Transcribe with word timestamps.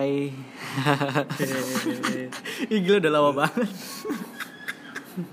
Hai. 0.00 0.32
Ih 2.72 2.78
gila 2.80 3.04
udah 3.04 3.12
lama 3.12 3.30
banget. 3.36 3.68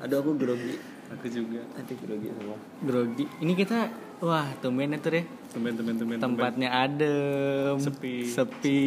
Aduh 0.03 0.19
aku 0.19 0.35
grogi. 0.35 0.75
Aku 1.07 1.25
juga. 1.31 1.63
Nanti 1.71 1.95
grogi 1.95 2.27
semua. 2.27 2.59
Grogi. 2.83 3.23
Ini 3.39 3.53
kita 3.55 3.87
wah 4.19 4.43
tumben 4.59 4.91
ya 4.91 4.99
Tur 4.99 5.15
ya. 5.15 5.23
Temen 5.55 5.71
temen 5.71 5.95
temen. 5.95 6.19
Tempatnya 6.19 6.67
adem, 6.83 7.79
Sepi. 7.79 8.27
sepi. 8.27 8.83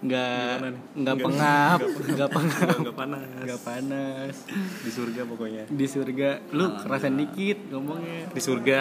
Nggak 0.00 0.28
Gimana 0.28 0.68
nih? 0.68 0.80
nggak 0.92 0.92
Nggak- 0.92 1.24
pengap, 1.24 1.78
nggak 1.80 2.12
nggak 2.12 2.30
pengap, 2.30 2.68
Enggak 2.76 2.96
panas. 2.96 3.24
nggak 3.40 3.60
panas. 3.64 4.34
Di 4.76 4.90
surga 4.92 5.20
pokoknya. 5.24 5.62
Di 5.70 5.86
surga 5.88 6.28
lu 6.52 6.64
kerasan 6.76 7.16
dikit 7.16 7.58
ngomongnya. 7.72 8.28
Di 8.28 8.40
surga. 8.42 8.80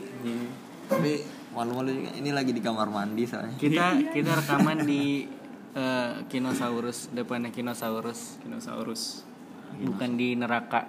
Tapi 0.90 1.12
malu-malu 1.58 1.90
juga. 1.92 2.10
Ini 2.14 2.30
lagi 2.30 2.54
di 2.54 2.62
kamar 2.62 2.86
mandi 2.86 3.26
soalnya. 3.26 3.58
kita 3.58 4.14
kita 4.14 4.30
rekaman 4.38 4.86
di 4.86 5.26
eh, 5.74 6.12
Kinosaurus 6.24 7.10
depannya 7.10 7.50
Kinosaurus 7.50 8.38
Dinosaurus. 8.40 9.26
bukan 9.68 10.16
di 10.16 10.32
neraka 10.32 10.88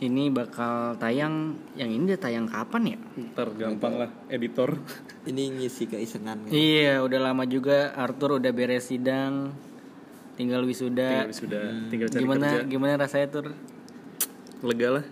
ini 0.00 0.32
bakal 0.32 0.96
tayang 0.96 1.58
yang 1.74 1.90
ini 1.90 2.08
udah 2.08 2.16
tayang 2.16 2.48
kapan 2.48 2.94
ya 2.94 2.98
Ntar 3.20 3.52
gampang 3.52 3.94
lah 3.98 4.10
editor. 4.28 4.80
Ini 5.28 5.60
ngisi 5.60 5.84
keisengan. 5.84 6.48
kan? 6.48 6.50
iya 6.50 7.04
udah 7.04 7.20
lama 7.20 7.44
juga 7.44 7.92
Arthur 7.92 8.40
udah 8.40 8.48
beres 8.48 8.88
sidang 8.88 9.52
tinggal 10.32 10.64
wisuda 10.64 11.28
Tinggal 11.28 11.36
sudah 11.36 11.64
tinggal 11.92 12.08
cari 12.08 12.20
gimana 12.24 12.46
kerja. 12.48 12.64
gimana 12.64 12.92
rasanya 12.96 13.28
tur 13.28 13.46
Lega 14.64 14.88
lah. 14.88 15.04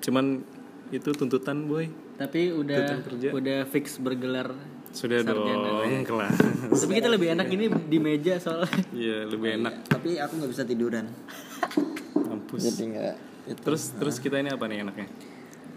Cuman 0.00 0.40
itu 0.88 1.08
tuntutan 1.12 1.68
boy. 1.68 1.92
Tapi 2.22 2.40
udah 2.50 3.02
udah 3.30 3.58
fix 3.66 3.98
bergelar 3.98 4.54
Sudah 4.90 5.20
Sarjana. 5.20 5.82
dong 5.82 6.04
kelas. 6.04 6.36
tapi 6.76 6.92
kita 6.94 7.08
lebih 7.08 7.32
enak 7.32 7.48
ini 7.48 7.64
di 7.82 7.98
meja 7.98 8.36
soalnya 8.36 8.68
Iya 8.92 9.24
lebih 9.26 9.56
enak. 9.56 9.88
Tapi 9.88 10.16
aku 10.16 10.32
nggak 10.36 10.50
bisa 10.50 10.62
tiduran. 10.62 11.08
Mampus. 12.14 12.60
Jadi 12.62 12.82
nggak. 12.90 13.14
itu. 13.44 13.60
Terus 13.60 13.82
terus 13.92 14.16
kita 14.18 14.36
ini 14.36 14.48
apa 14.48 14.64
nih 14.64 14.84
enaknya? 14.84 15.08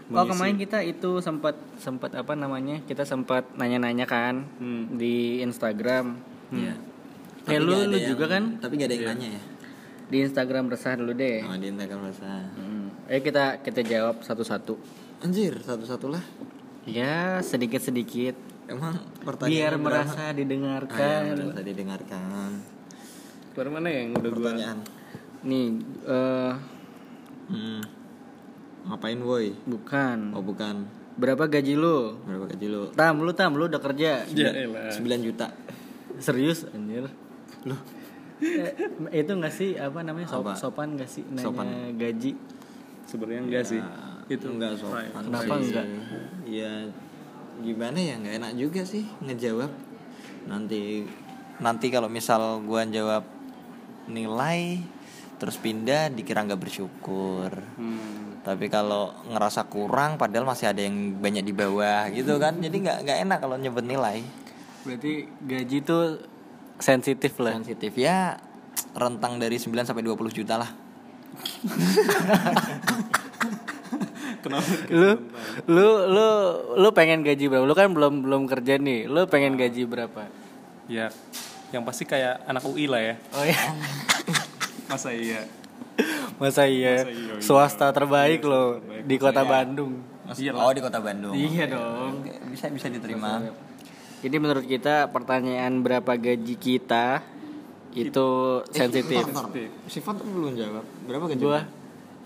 Oh 0.08 0.22
kemarin 0.24 0.54
kita 0.54 0.78
itu 0.80 1.18
sempat 1.18 1.58
sempat 1.76 2.14
apa 2.14 2.32
namanya 2.32 2.78
kita 2.84 3.02
sempat 3.02 3.48
nanya-nanya 3.52 4.04
kan 4.04 4.46
Hmm. 4.54 4.94
di 4.94 5.40
Instagram. 5.40 6.14
Iya. 6.52 6.74
Eh 7.42 7.48
Tapi 7.48 7.58
lu 7.58 7.66
nggak 7.66 7.80
ada 7.80 7.88
lu 7.88 7.96
yang- 7.96 8.08
juga 8.08 8.24
kan 8.28 8.42
Tapi 8.56 8.72
gak 8.76 8.86
ada 8.86 8.94
yang 8.94 9.08
nanya 9.12 9.28
ya. 9.32 9.42
di 10.06 10.16
Instagram 10.20 10.64
resah 10.68 10.94
dulu 10.94 11.12
deh. 11.12 11.42
Oh, 11.42 11.56
di 11.56 11.66
Instagram 11.66 12.00
rasa. 12.04 12.30
Hmm. 12.52 12.86
Ayo 13.06 13.18
kita 13.20 13.44
kita 13.60 13.80
jawab 13.82 14.20
satu-satu. 14.20 14.76
Anjir, 15.18 15.56
satu-satu 15.58 16.06
lah. 16.08 16.24
Ya 16.86 17.40
sedikit-sedikit 17.40 18.36
Emang 18.66 18.94
biar 18.94 19.22
pertanyaan 19.22 19.78
merasa 19.78 20.20
Ah, 20.20 20.26
ya, 20.26 20.32
didengarkan. 20.36 21.20
merasa 21.32 21.60
didengarkan. 21.62 22.50
Keluar 23.52 23.68
mana 23.72 23.88
yang 23.88 24.10
udah 24.12 24.22
gua 24.28 24.38
Pertanyaan. 24.42 24.78
Nih 25.42 25.66
eh 26.04 26.52
Hmm. 27.46 27.82
Ngapain 28.84 29.18
woi? 29.20 29.54
bukan. 29.64 30.18
Oh 30.30 30.42
bukan. 30.42 30.86
Berapa 31.16 31.46
gaji 31.48 31.74
lu? 31.74 32.18
Berapa 32.20 32.44
gaji 32.48 32.66
lu? 32.66 32.82
Tam 32.92 33.18
lu 33.18 33.32
tam 33.32 33.54
lu 33.54 33.66
udah 33.66 33.78
kerja. 33.78 34.26
Ya 34.28 34.50
elah. 34.52 34.90
9 34.90 35.00
juta. 35.22 35.50
Serius 36.18 36.66
anjir. 36.68 37.06
Loh, 37.64 37.80
Eh, 38.36 38.68
itu 39.16 39.32
nggak 39.32 39.48
sih 39.50 39.74
apa 39.74 40.02
namanya 40.02 40.28
sop- 40.28 40.44
Apa? 40.44 40.52
sopan 40.54 40.92
nggak 40.92 41.08
sih 41.08 41.24
nanya 41.24 41.40
Sopan. 41.42 41.66
gaji? 41.94 42.36
Sebenarnya 43.06 43.42
enggak 43.42 43.64
sih. 43.64 43.80
Itu 44.26 44.46
enggak 44.50 44.78
sopan. 44.78 45.06
Kenapa 45.10 45.54
sih. 45.62 45.70
enggak? 45.70 45.86
Ya 46.46 46.72
gimana 47.56 47.96
ya 47.96 48.20
nggak 48.20 48.34
enak 48.42 48.52
juga 48.58 48.82
sih 48.82 49.06
ngejawab. 49.22 49.70
Nanti 50.50 51.06
nanti 51.62 51.86
kalau 51.88 52.10
misal 52.10 52.60
gua 52.66 52.84
jawab 52.84 53.24
nilai 54.06 54.82
terus 55.36 55.60
pindah 55.60 56.10
dikira 56.10 56.42
nggak 56.42 56.60
bersyukur. 56.60 57.50
Hmm. 57.78 58.42
Tapi 58.42 58.70
kalau 58.70 59.10
ngerasa 59.26 59.66
kurang 59.66 60.18
padahal 60.18 60.46
masih 60.46 60.70
ada 60.70 60.82
yang 60.82 61.18
banyak 61.18 61.44
di 61.46 61.54
bawah 61.54 62.10
gitu 62.10 62.38
kan. 62.38 62.58
Jadi 62.58 62.76
nggak 62.82 62.98
nggak 63.06 63.18
enak 63.26 63.38
kalau 63.42 63.56
nyebut 63.58 63.84
nilai. 63.84 64.22
Berarti 64.86 65.26
gaji 65.42 65.78
tuh 65.82 66.04
sensitif 66.78 67.34
lah. 67.42 67.58
Sensitif 67.58 67.92
ya 67.98 68.38
rentang 68.96 69.36
dari 69.36 69.60
9 69.60 69.84
sampai 69.84 70.04
20 70.04 70.32
juta 70.32 70.56
lah. 70.56 70.70
Kenapa? 74.40 74.68
lu 74.90 75.10
lu 75.68 75.88
lu 76.08 76.28
lu 76.76 76.88
pengen 76.90 77.22
gaji 77.22 77.46
berapa? 77.46 77.64
Lu 77.64 77.74
kan 77.74 77.88
belum 77.90 78.24
belum 78.24 78.42
kerja 78.46 78.76
nih. 78.76 79.06
Lu 79.06 79.24
pengen 79.26 79.54
gaji 79.54 79.82
berapa? 79.84 80.28
Ya, 80.86 81.10
yang 81.70 81.82
pasti 81.82 82.04
kayak 82.04 82.44
anak 82.44 82.62
UI 82.62 82.86
lah 82.86 83.02
ya. 83.02 83.14
Oh 83.32 83.42
ya. 83.42 83.58
Masa 84.90 85.10
iya? 85.10 85.42
Masa 86.36 86.68
iya? 86.68 87.02
Masa 87.02 87.10
iya, 87.10 87.24
iya. 87.34 87.42
Swasta 87.42 87.90
terbaik 87.90 88.44
loh 88.44 88.78
terbaik. 88.78 89.02
di 89.04 89.16
Kota 89.16 89.42
Iya. 89.42 89.50
Bandung. 89.50 89.92
Iya 90.26 90.50
oh 90.52 90.74
di 90.74 90.82
kota 90.82 90.98
Bandung. 90.98 91.34
Iya 91.38 91.70
dong. 91.70 92.26
Bisa 92.50 92.66
bisa 92.66 92.90
diterima. 92.90 93.46
Jadi 94.26 94.36
menurut 94.42 94.66
kita 94.66 95.06
pertanyaan 95.14 95.78
berapa 95.80 96.18
gaji 96.18 96.58
kita 96.58 97.22
itu 97.94 98.28
sensitif. 98.68 99.22
Bentar, 99.22 99.46
bentar. 99.46 99.86
Sifat 99.86 100.18
tuh 100.18 100.26
belum 100.26 100.52
jawab. 100.58 100.84
Berapa 101.06 101.24
gaji? 101.30 101.40
Gua 101.40 101.60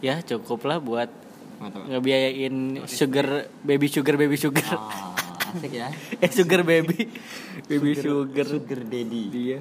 ya 0.01 0.17
cukup 0.25 0.65
lah 0.65 0.81
buat 0.81 1.13
Nggak 1.61 2.89
sugar 2.89 3.53
baby 3.61 3.87
sugar 3.93 4.15
baby 4.17 4.37
sugar. 4.41 4.65
Ah, 4.73 5.13
asik 5.53 5.73
ya. 5.77 5.93
eh 6.25 6.31
sugar 6.33 6.65
baby 6.65 7.13
baby 7.69 7.93
sugar. 7.93 8.47
Sugar 8.49 8.81
daddy. 8.81 9.23
Iya. 9.29 9.61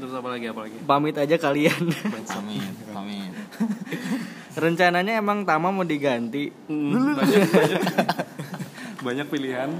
Terus 0.00 0.12
apa 0.16 0.28
lagi 0.32 0.46
apa 0.50 0.60
lagi? 0.66 0.76
Pamit 0.82 1.14
aja 1.14 1.36
kalian. 1.38 1.82
Amin, 2.34 2.72
amin. 2.96 3.30
Rencananya 4.64 5.22
emang 5.22 5.46
Tama 5.46 5.70
mau 5.70 5.86
diganti. 5.86 6.50
Hmm, 6.66 7.14
banyak, 7.14 7.46
banyak, 7.46 7.82
banyak 9.06 9.26
pilihan. 9.30 9.70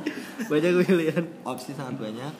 Banyak 0.46 0.72
pilihan. 0.86 1.24
Opsi 1.42 1.74
sangat 1.74 1.98
banyak. 1.98 2.32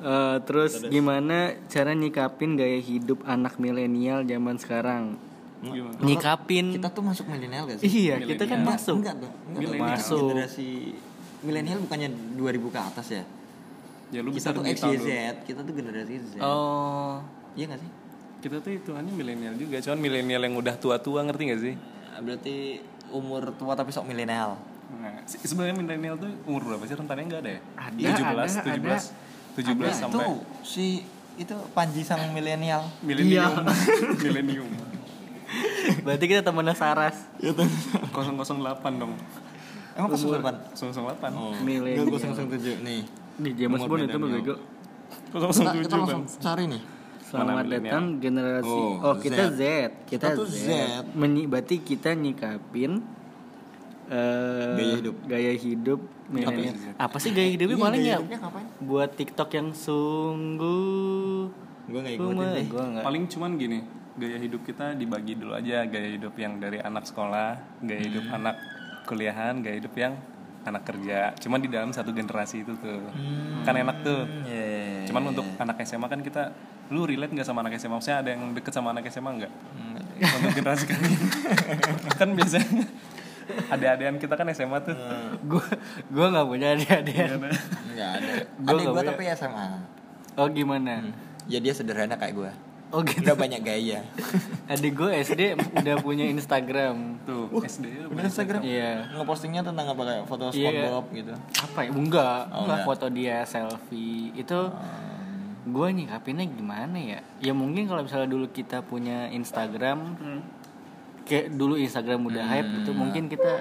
Eh, 0.00 0.36
terus 0.48 0.80
gimana 0.88 1.60
cara 1.68 1.92
nyikapin 1.92 2.56
gaya 2.56 2.80
hidup 2.80 3.20
anak 3.28 3.60
milenial 3.60 4.24
zaman 4.24 4.56
sekarang? 4.56 5.20
Gimana? 5.60 5.96
Nyikapin. 6.00 6.66
Kita 6.72 6.88
tuh 6.88 7.02
masuk 7.02 7.24
milenial 7.26 7.64
gak 7.64 7.78
sih? 7.78 7.86
Iya, 7.86 8.16
kita 8.18 8.44
kan 8.44 8.58
Enggak, 8.58 8.80
masuk. 8.80 8.96
Enggak, 8.96 9.14
dong. 9.18 9.34
enggak. 9.46 9.70
Masuk. 9.76 10.20
Generasi 10.30 10.68
milenial 11.40 11.78
bukannya 11.80 12.08
2000 12.36 12.40
ke 12.66 12.80
atas 12.80 13.06
ya? 13.10 13.24
Ya 14.10 14.20
lu 14.20 14.30
Kita 14.30 14.50
bisa 14.50 14.56
tuh 14.56 14.62
X, 14.66 14.78
Y, 14.82 14.96
Z. 14.98 15.08
Kita 15.44 15.60
tuh 15.62 15.72
generasi 15.72 16.14
Z. 16.18 16.34
Oh. 16.40 17.20
Iya 17.52 17.64
gak 17.68 17.80
sih? 17.80 17.90
Kita 18.40 18.56
tuh 18.58 18.72
hitungannya 18.72 19.12
milenial 19.12 19.52
juga, 19.54 19.76
cuman 19.78 19.98
milenial 20.00 20.40
yang 20.40 20.56
udah 20.56 20.74
tua-tua 20.74 21.20
ngerti 21.22 21.42
gak 21.46 21.60
sih? 21.60 21.74
Ah, 22.08 22.20
Berarti 22.20 22.80
umur 23.10 23.52
tua 23.54 23.74
tapi 23.74 23.90
sok 23.90 24.06
milenial. 24.06 24.56
Nah, 24.90 25.22
se- 25.22 25.38
sebenarnya 25.38 25.76
milenial 25.76 26.16
tuh 26.16 26.32
umur 26.44 26.66
berapa 26.66 26.82
sih 26.82 26.96
rentannya 26.96 27.24
enggak 27.26 27.40
ada 27.40 27.50
ya? 27.52 27.60
Ada, 27.76 28.08
17, 28.10 28.58
ada, 28.58 28.74
17, 28.74 29.04
17 29.60 29.76
Nah, 29.78 29.92
sampai 29.92 30.16
Tuh, 30.16 30.36
si 30.62 31.04
itu 31.36 31.54
Panji 31.70 32.00
sang 32.00 32.32
milenial. 32.32 32.82
milenium. 33.00 33.52
milenium. 34.24 34.68
Berarti 36.06 36.24
kita 36.26 36.42
temennya 36.42 36.74
Saras. 36.74 37.16
008 37.40 38.12
dong. 38.96 39.12
Emang 39.92 40.08
pas 40.08 40.20
depan? 40.20 40.54
008. 40.72 41.34
Oh, 41.34 41.52
Milenial. 41.60 42.06
enggak 42.06 42.22
007 42.22 42.80
nih. 42.80 43.00
Nih 43.40 43.52
James 43.56 43.82
Bond 43.82 44.04
itu 44.04 44.16
bego. 44.16 44.54
Kita, 45.30 45.46
007 45.50 45.84
kita 45.84 45.96
langsung 45.96 46.22
Bang. 46.24 46.40
cari 46.40 46.64
nih. 46.66 46.82
Selamat 47.20 47.64
datang 47.64 48.04
generasi. 48.18 48.66
Oh, 48.68 48.98
Oh, 49.04 49.14
kita 49.16 49.50
Z. 49.50 49.54
Z. 49.54 49.62
Kita, 50.04 50.26
Kita 50.26 50.36
tuh 50.36 50.46
Z. 50.46 50.58
Z. 50.60 50.70
Menyi- 51.14 51.46
berarti 51.46 51.78
kita 51.78 52.10
nyikapin 52.12 53.02
eh 54.08 54.74
Gaya 54.74 54.94
hidup. 54.98 55.16
Gaya 55.24 55.52
hidup 55.54 56.00
milenial. 56.26 56.74
Apa 56.94 57.06
Apa 57.06 57.16
sih 57.18 57.30
gaya 57.30 57.46
hidupnya 57.48 57.76
Iya, 57.76 57.84
paling 57.84 58.02
gaya 58.02 58.18
ya? 58.18 58.62
Buat 58.82 59.10
TikTok 59.14 59.50
yang 59.52 59.70
sungguh 59.70 61.46
Gue 61.86 62.00
gak 62.00 62.14
ikutin 62.14 62.66
nggak. 62.70 63.02
Paling 63.02 63.22
cuman 63.26 63.50
gini, 63.54 63.78
gaya 64.20 64.36
hidup 64.36 64.62
kita 64.62 64.92
dibagi 64.92 65.34
dulu 65.34 65.56
aja, 65.56 65.82
gaya 65.82 66.08
hidup 66.12 66.36
yang 66.36 66.60
dari 66.60 66.76
anak 66.78 67.08
sekolah, 67.08 67.56
gaya 67.80 68.00
hidup 68.00 68.28
Hmm. 68.28 68.36
anak 68.36 68.56
kuliahan, 69.04 69.58
gaya 69.58 69.80
hidup 69.80 69.96
yang 69.96 70.14
anak 70.60 70.84
kerja. 70.84 71.32
Cuman 71.40 71.58
di 71.58 71.72
dalam 71.72 71.88
satu 71.88 72.12
generasi 72.12 72.60
itu 72.60 72.76
tuh. 72.76 73.00
Kan 73.64 73.72
enak 73.72 74.04
tuh. 74.04 74.28
Iya. 74.44 75.08
Cuman 75.08 75.32
untuk 75.32 75.48
anak 75.56 75.80
SMA 75.82 76.04
kan 76.04 76.20
kita 76.20 76.52
lu 76.92 77.08
relate 77.08 77.32
nggak 77.32 77.48
sama 77.48 77.64
anak 77.64 77.80
SMA? 77.80 77.96
Maksudnya 77.96 78.20
ada 78.20 78.28
yang 78.36 78.52
deket 78.52 78.72
sama 78.76 78.92
anak 78.92 79.08
SMA 79.08 79.30
nggak? 79.40 79.52
Enggak 79.72 80.04
deh. 80.04 80.36
Untuk 80.36 80.52
generasi 80.52 80.84
kalian 80.84 81.22
kan 82.20 82.28
biasanya 82.36 82.84
ada-adaan 83.72 84.16
kita 84.20 84.36
kan 84.36 84.46
SMA 84.52 84.78
tuh. 84.84 84.96
Gua 85.42 85.64
gua 86.12 86.26
nggak 86.28 86.46
punya 86.46 86.66
adik-adik. 86.76 87.16
Enggak 87.88 88.10
ada. 88.20 88.32
Gue 88.60 88.78
punya. 88.84 89.08
tapi 89.08 89.22
SMA. 89.32 89.66
Oh 90.36 90.46
gimana? 90.46 91.08
Ya 91.48 91.58
dia 91.58 91.72
sederhana 91.72 92.14
kayak 92.14 92.36
gue. 92.36 92.50
Oh 92.90 93.00
gitu. 93.00 93.22
Udah 93.22 93.38
banyak 93.38 93.62
gaya. 93.62 94.02
Adik 94.72 94.98
gue 94.98 95.10
SD 95.16 95.54
udah 95.54 95.96
punya 95.98 96.26
Instagram. 96.26 97.22
Tuh, 97.22 97.46
SD 97.62 97.86
lu 98.02 98.06
Udah 98.10 98.26
Instagram. 98.26 98.60
Iya. 98.60 99.06
Ngepostingnya 99.14 99.62
tentang 99.62 99.86
apa 99.88 100.02
kayak 100.02 100.24
foto 100.26 100.50
Iya. 100.50 100.58
SpongeBob 100.58 101.06
gitu. 101.12 101.34
Apa 101.60 101.78
ya? 101.86 101.90
Enggak. 101.90 102.40
Oh, 102.50 102.58
enggak 102.66 102.78
foto 102.82 103.06
dia 103.08 103.36
selfie. 103.44 104.34
Itu 104.34 104.74
gue 105.60 105.88
nyikapinnya 105.92 106.48
gimana 106.48 106.96
ya 106.96 107.20
ya 107.36 107.52
mungkin 107.52 107.84
kalau 107.84 108.00
misalnya 108.00 108.26
dulu 108.26 108.48
kita 108.48 108.80
punya 108.80 109.28
Instagram 109.28 110.16
kayak 111.22 111.52
dulu 111.52 111.76
Instagram 111.76 112.26
udah 112.26 112.42
hype 112.42 112.70
gitu 112.80 112.90
mungkin 112.90 113.28
kita 113.28 113.60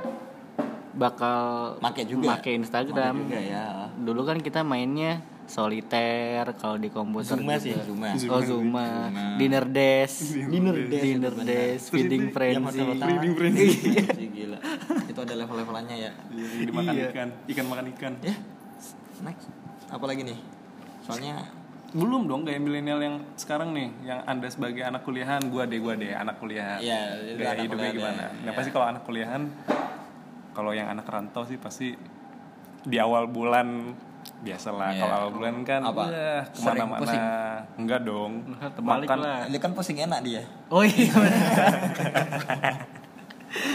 bakal 0.96 1.76
Make 1.80 2.08
juga. 2.08 2.34
make 2.34 2.50
Instagram 2.50 3.14
Make 3.20 3.24
juga, 3.30 3.40
ya. 3.40 3.66
dulu 3.96 4.22
kan 4.24 4.40
kita 4.40 4.64
mainnya 4.64 5.20
soliter 5.50 6.46
kalau 6.56 6.78
di 6.78 6.88
komputer 6.88 7.34
Zuma 7.36 7.58
sih, 7.58 7.74
Zuma. 7.76 8.14
oh 8.14 8.40
Zuma 8.40 8.86
Zuma. 9.10 9.36
dinner 9.36 9.66
desk 9.66 10.38
Dinner 10.38 10.78
desk, 10.80 11.02
dinner 11.04 11.34
desk 11.36 11.86
feeding 11.90 12.30
frenzy. 12.30 12.80
Feeding 12.80 13.34
frenzy. 13.34 13.68
Iya 13.90 14.28
gila. 14.30 14.58
Itu 15.04 15.20
ada 15.20 15.34
level-levelannya 15.36 15.96
ya. 15.98 16.12
Iya, 16.30 16.46
yang 16.54 16.66
dimakan 16.66 16.94
Iya. 16.94 17.08
ikan 17.10 17.30
ikan 17.48 17.66
makan 17.66 17.86
ikan 17.92 18.14
Ya. 18.22 18.36
Next. 19.20 19.50
Apa 19.90 20.06
lagi 20.06 20.22
nih? 20.24 20.38
Soalnya 21.02 21.50
belum 21.90 22.30
dong 22.30 22.46
gaya 22.46 22.56
milenial 22.56 23.02
yang 23.02 23.18
sekarang 23.34 23.74
nih 23.74 23.90
yang 24.06 24.22
anda 24.24 24.46
sebagai 24.46 24.86
anak 24.86 25.02
kuliahan 25.02 25.42
gua 25.44 25.66
deh 25.66 25.78
gua 25.78 25.98
deh 25.98 26.14
anak 26.14 26.38
kuliahan 26.38 26.78
Iya, 26.78 27.02
itu 27.26 27.34
gaya 27.36 27.50
anak 27.50 27.64
hidupnya 27.66 27.90
kuliahan 27.90 27.98
gimana 27.98 28.22
ya. 28.22 28.30
nah 28.30 28.44
Iya. 28.46 28.52
pasti 28.54 28.70
kalau 28.70 28.86
anak 28.88 29.04
kuliahan 29.04 29.42
kalau 30.52 30.72
yang 30.72 30.86
anak 30.88 31.04
rantau 31.04 31.44
sih 31.44 31.58
pasti 31.58 31.98
di 32.80 32.98
awal 32.98 33.26
bulan 33.26 33.98
biasalah 34.40 34.96
Iya. 34.96 35.02
kalau 35.04 35.16
awal 35.16 35.30
bulan 35.36 35.56
kan 35.68 35.82
Apa? 35.84 36.04
Sering 36.52 36.56
ke 36.56 36.64
mana-mana. 36.64 37.00
pusing? 37.04 37.24
enggak 37.76 38.00
dong. 38.08 38.32
Terbalik 38.56 39.08
makan 39.08 39.20
lah. 39.20 39.40
dia 39.52 39.60
kan 39.60 39.72
pusing 39.76 39.98
enak 40.00 40.20
dia. 40.24 40.44
oh 40.72 40.84
iya 40.84 41.12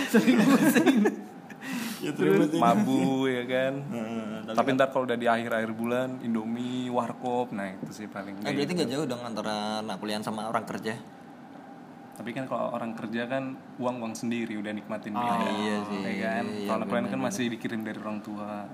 sering 0.09 0.39
pusing. 0.41 0.99
Ya 2.05 2.13
mabu 2.61 3.25
ya 3.25 3.49
kan? 3.49 3.75
Tapi, 4.45 4.57
tapi 4.61 4.69
ntar 4.77 4.93
kalau 4.93 5.09
udah 5.09 5.17
di 5.17 5.25
akhir-akhir 5.25 5.73
bulan 5.73 6.21
Indomie 6.21 6.93
warkop 6.93 7.57
nah 7.57 7.65
itu 7.65 7.97
sih 7.97 8.07
paling 8.13 8.45
eh, 8.45 8.53
berarti 8.53 8.73
nggak 8.77 8.91
jauh 8.93 9.07
dong 9.09 9.25
antara 9.25 9.81
anak 9.81 9.97
kuliahan 9.97 10.21
sama 10.21 10.45
orang 10.53 10.69
kerja. 10.69 10.93
tapi 12.15 12.31
kan 12.31 12.47
kalau 12.47 12.71
orang 12.71 12.95
kerja 12.95 13.27
kan 13.27 13.59
uang 13.81 13.99
uang 13.99 14.15
sendiri 14.15 14.55
udah 14.55 14.71
nikmatin 14.71 15.19
dia. 15.19 15.35
iya 15.51 15.77
sih, 15.83 15.99
ya 15.99 16.13
kan? 16.39 16.45
Iya, 16.47 16.67
kalau 16.69 16.77
anak 16.79 16.87
kuliahan 16.87 17.09
kan 17.11 17.21
masih 17.25 17.45
dikirim 17.51 17.81
dari 17.83 17.99
orang 17.99 18.21
tua 18.23 18.69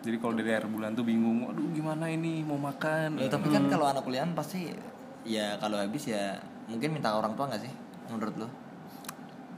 jadi 0.00 0.16
kalau 0.16 0.32
dari 0.32 0.50
akhir 0.50 0.66
bulan 0.66 0.92
tuh 0.92 1.02
bingung 1.02 1.44
aduh 1.46 1.68
gimana 1.70 2.06
ini? 2.06 2.40
Mau 2.40 2.56
makan? 2.56 3.16
Ya, 3.16 3.28
tapi 3.28 3.48
kan 3.48 3.66
kalau 3.66 3.84
anak 3.84 4.00
kuliahan 4.00 4.32
pasti 4.32 4.72
ya 5.22 5.56
kalau 5.56 5.76
habis 5.76 6.06
ya 6.06 6.40
mungkin 6.64 6.92
minta 6.92 7.12
orang 7.12 7.32
tua 7.32 7.46
nggak 7.46 7.60
sih 7.60 7.72
menurut 8.08 8.34
lo? 8.36 8.48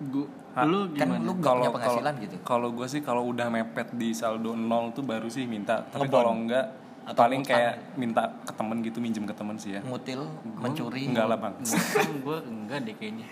Gua, 0.05 0.27
Ah, 0.53 0.69
lu 0.69 0.85
Kan 0.93 1.09
lu 1.17 1.33
punya 1.33 1.73
penghasilan 1.73 2.13
gitu. 2.21 2.37
kalau 2.45 2.69
gue 2.71 2.85
sih 2.85 3.01
kalau 3.01 3.25
udah 3.25 3.49
mepet 3.49 3.89
di 3.95 4.13
saldo 4.13 4.53
nol 4.53 4.93
tuh 4.93 5.01
baru 5.01 5.25
sih 5.25 5.49
minta 5.49 5.81
tapi 5.83 6.13
kalau 6.13 6.37
enggak 6.37 6.69
Atau 7.03 7.25
paling 7.25 7.41
ngutang. 7.41 7.57
kayak 7.57 7.75
minta 7.97 8.23
ke 8.45 8.53
temen 8.53 8.77
gitu 8.79 8.99
minjem 9.01 9.25
ke 9.25 9.33
temen 9.33 9.57
sih 9.57 9.75
ya. 9.75 9.81
Ngutil, 9.81 10.21
mencuri. 10.55 11.09
enggak 11.09 11.25
lah 11.25 11.39
bang. 11.41 11.55
Gue 12.21 12.39
enggak 12.45 12.85
deh 12.85 12.95
kayaknya. 12.95 13.25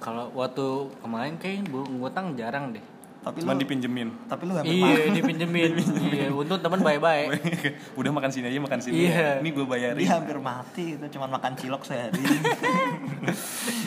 Kalau 0.00 0.32
waktu 0.32 0.66
kemarin 0.98 1.36
kayak 1.36 1.68
gue 1.68 1.84
ngutang 1.84 2.32
jarang 2.32 2.72
deh 2.72 2.82
Tapi 3.24 3.40
cuman 3.40 3.56
lu 3.56 3.60
dipinjemin. 3.60 4.08
tapi 4.28 4.42
lu 4.44 4.52
hampir 4.52 4.68
iya 4.70 5.08
dipinjemin. 5.10 5.70
Iya 6.12 6.28
untung 6.28 6.60
teman 6.60 6.78
baik-baik 6.78 7.28
udah 8.00 8.10
makan 8.12 8.28
sini 8.28 8.46
aja 8.46 8.60
makan 8.60 8.78
sini. 8.78 9.08
Iya. 9.08 9.40
ini 9.40 9.48
gue 9.50 9.64
bayarin. 9.64 9.96
Dia 9.96 10.10
hampir 10.14 10.36
mati 10.38 10.94
itu 10.94 11.06
cuman 11.10 11.32
makan 11.32 11.52
cilok 11.56 11.82
sehari. 11.82 12.20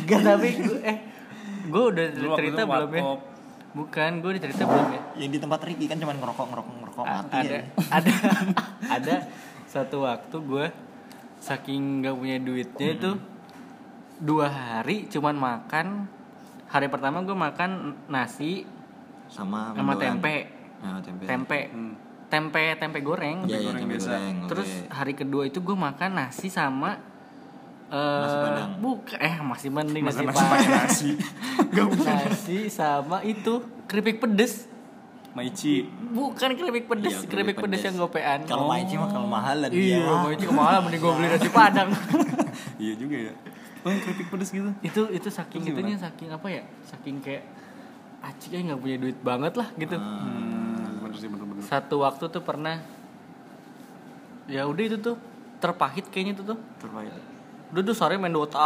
Enggak 0.04 0.22
tapi 0.24 0.50
gue 0.58 0.80
eh 0.82 0.98
gue 1.68 1.84
udah 1.86 2.06
Lu 2.16 2.34
cerita 2.34 2.62
belum 2.64 2.92
ya? 2.92 3.04
bukan 3.70 4.12
gue 4.18 4.30
udah 4.32 4.42
cerita 4.42 4.64
belum 4.64 4.88
ya? 4.90 5.02
Yang 5.18 5.30
di 5.30 5.40
tempat 5.40 5.60
Ricky 5.62 5.86
kan 5.86 5.98
cuman 5.98 6.18
ngerokok 6.18 6.46
ngerokok 6.50 6.74
ngerokok 6.82 7.06
A- 7.06 7.16
mati 7.22 7.36
ada 7.38 7.54
ya. 7.54 7.62
ada 7.92 8.12
ada 8.90 9.16
satu 9.68 10.02
waktu 10.02 10.38
gue 10.40 10.66
saking 11.38 12.02
gak 12.02 12.18
punya 12.18 12.42
duitnya 12.42 12.90
itu 12.92 13.12
dua 14.18 14.50
hari 14.50 15.06
cuman 15.06 15.38
makan. 15.38 15.88
Hari 16.68 16.90
pertama 16.90 17.22
gue 17.22 17.32
makan 17.32 17.72
nasi 18.08 18.66
Sama 19.28 19.72
sama 19.72 19.94
mendoan. 19.94 20.18
tempe 20.18 20.36
Nah, 20.78 21.00
tempe. 21.00 21.24
tempe 21.24 21.60
Hmm. 21.70 21.94
tempe 22.28 22.64
tempe 22.76 23.00
goreng 23.00 23.44
Iya, 23.44 23.56
iya, 23.56 23.66
goreng 23.66 23.82
tempe 23.82 23.94
biasa. 23.94 24.10
goreng. 24.10 24.36
oke. 24.38 24.50
terus 24.50 24.70
hari 24.90 25.14
kedua 25.14 25.44
itu 25.44 25.60
gue 25.60 25.74
makan 25.76 26.10
nasi 26.14 26.48
sama 26.50 27.00
eh 27.88 27.96
Nasi 28.20 28.38
Padang. 28.38 28.72
buka 28.78 29.16
eh 29.16 29.36
masih 29.42 29.70
mending 29.70 30.04
nasi 30.04 30.22
nasi 30.22 30.36
padang 30.38 30.70
nasi 30.70 31.10
nasi 32.04 32.58
sama 32.68 33.24
itu 33.24 33.54
keripik 33.86 34.20
pedes 34.20 34.68
Maici 35.32 35.86
bukan 36.10 36.50
keripik 36.52 36.86
pedes 36.86 37.14
Iya, 37.16 37.28
keripik 37.28 37.56
pedes 37.58 37.80
yang 37.82 37.96
gopean 37.96 38.44
Kalau 38.44 38.68
Maici 38.68 38.96
mah 38.96 39.08
kalau 39.08 39.24
mahalan 39.26 39.70
iya 39.70 39.98
dia. 39.98 40.04
mau 40.04 40.28
itu 40.28 40.50
malah 40.50 40.82
mending 40.82 41.00
gue 41.00 41.14
beli 41.14 41.28
nasi 41.30 41.48
padang 41.50 41.90
iya 42.84 42.94
juga 42.94 43.18
ya 43.24 43.34
oh 43.80 43.94
keripik 43.96 44.28
pedes 44.28 44.50
gitu 44.52 44.68
itu 44.82 45.02
itu 45.10 45.30
saking 45.30 45.62
itunya 45.64 45.96
saking 45.96 46.28
apa 46.28 46.48
ya 46.50 46.64
saking 46.84 47.18
kayak 47.18 47.48
acik 48.28 48.52
ya 48.52 48.62
nggak 48.62 48.78
punya 48.78 48.98
duit 48.98 49.18
banget 49.18 49.54
lah 49.54 49.68
gitu 49.74 49.96
hmm, 49.96 51.02
bener 51.02 51.16
sih 51.16 51.28
bener-bener 51.28 51.64
satu 51.64 51.96
waktu 52.00 52.28
tuh 52.28 52.42
pernah 52.42 52.84
ya 54.46 54.64
udah 54.64 54.84
itu 54.86 54.98
tuh 54.98 55.16
terpahit 55.58 56.08
kayaknya 56.08 56.34
itu 56.34 56.44
tuh 56.46 56.58
Terbaik. 56.78 57.12
udah 57.70 57.82
tuh 57.84 57.96
sore 57.96 58.16
main 58.16 58.32
Dota 58.32 58.64